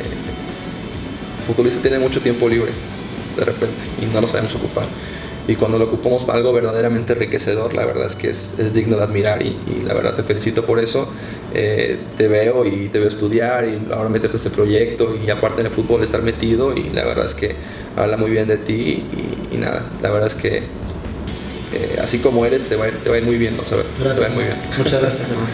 el 1.39 1.45
futbolista 1.47 1.81
tiene 1.83 1.99
mucho 1.99 2.21
tiempo 2.21 2.49
libre, 2.49 2.71
de 3.37 3.45
repente, 3.45 3.85
y 4.01 4.07
no 4.07 4.21
lo 4.21 4.29
sabemos 4.29 4.55
ocupar. 4.55 4.87
Y 5.49 5.57
cuando 5.57 5.79
lo 5.79 5.87
ocupamos 5.87 6.23
para 6.25 6.39
algo 6.39 6.53
verdaderamente 6.53 7.15
enriquecedor, 7.15 7.75
la 7.75 7.85
verdad 7.85 8.07
es 8.07 8.15
que 8.15 8.31
es, 8.31 8.59
es 8.59 8.73
digno 8.73 8.97
de 8.99 9.03
admirar 9.03 9.43
y, 9.43 9.49
y 9.67 9.83
la 9.85 9.95
verdad 9.95 10.15
te 10.15 10.23
felicito 10.23 10.65
por 10.65 10.79
eso. 10.79 11.09
Eh, 11.55 11.99
te 12.17 12.29
veo 12.29 12.65
y 12.67 12.89
te 12.89 12.99
veo 13.01 13.09
estudiar 13.09 13.65
y 13.65 13.93
ahora 13.93 14.09
meterte 14.11 14.37
a 14.37 14.39
este 14.39 14.51
proyecto 14.51 15.17
y 15.17 15.29
aparte 15.31 15.63
en 15.63 15.67
el 15.67 15.73
fútbol 15.73 16.03
estar 16.05 16.23
metido 16.23 16.77
y 16.77 16.91
la 16.91 17.05
verdad 17.05 17.25
es 17.25 17.35
que 17.35 17.57
habla 17.97 18.17
muy 18.17 18.31
bien 18.31 18.47
de 18.47 18.59
ti 18.59 19.03
y, 19.51 19.55
y 19.57 19.59
nada, 19.59 19.85
la 20.03 20.11
verdad 20.11 20.29
es 20.29 20.37
que 20.37 20.59
eh, 21.73 21.99
así 22.01 22.19
como 22.19 22.45
eres 22.47 22.65
te 22.67 22.77
va, 22.77 22.85
a 22.85 22.89
ir- 22.89 22.99
te 23.03 23.09
va 23.11 23.17
a 23.17 23.19
ir 23.19 23.25
muy 23.25 23.37
bien, 23.39 23.57
te 23.57 23.75
va 23.75 23.81
a 23.81 23.85
Gracias. 24.05 24.29
ir 24.29 24.35
muy 24.35 24.45
bien. 24.45 24.57
Muchas 24.79 25.01
gracias, 25.01 25.31
hermano. 25.31 25.49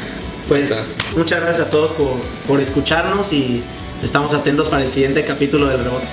Pues 0.48 0.88
muchas 1.16 1.40
gracias 1.40 1.66
a 1.68 1.70
todos 1.70 1.92
por, 1.92 2.16
por 2.46 2.60
escucharnos 2.60 3.32
y 3.32 3.62
estamos 4.02 4.34
atentos 4.34 4.68
para 4.68 4.82
el 4.82 4.90
siguiente 4.90 5.24
capítulo 5.24 5.66
del 5.66 5.78
rebote. 5.84 6.06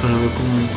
Cómo- 0.00 0.18
cómo- 0.18 0.68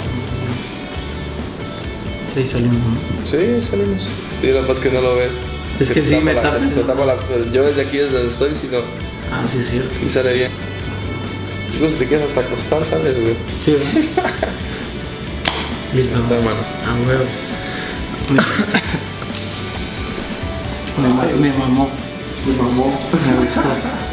Sí, 2.33 2.45
salimos, 2.45 2.75
¿no? 2.77 3.25
Sí, 3.25 3.61
salimos. 3.61 4.09
Sí, 4.41 4.47
lo 4.51 4.61
más 4.63 4.79
que 4.79 4.91
no 4.91 4.99
lo 5.01 5.15
ves. 5.15 5.39
Es 5.79 5.89
que 5.89 6.01
te 6.01 6.07
sí, 6.07 6.17
me 6.17 6.35
tapa. 6.35 7.05
la- 7.05 7.15
Yo 7.53 7.63
desde 7.63 7.81
aquí, 7.83 7.97
desde 7.97 8.11
donde 8.13 8.29
estoy, 8.31 8.53
si 8.55 8.67
no, 8.67 8.79
Ah, 9.31 9.45
sí, 9.47 9.59
es 9.59 9.69
cierto. 9.69 9.89
sí 9.99 10.09
sale 10.09 10.33
bien. 10.33 10.51
Chicos, 11.73 11.93
si 11.93 11.97
te 11.99 12.07
quedas 12.07 12.27
hasta 12.27 12.41
acostar, 12.41 12.83
sales, 12.85 13.19
güey. 13.19 13.35
Sí, 13.57 13.71
¿verdad? 13.73 13.89
Listo. 15.93 16.19
Está, 16.19 16.35
hermano. 16.35 16.59
Ah, 16.85 16.95
huevo. 17.07 17.25
Me, 21.39 21.49
me 21.51 21.57
mamó. 21.57 21.89
Me 22.45 22.53
mamó. 22.58 22.91
Me. 23.12 24.04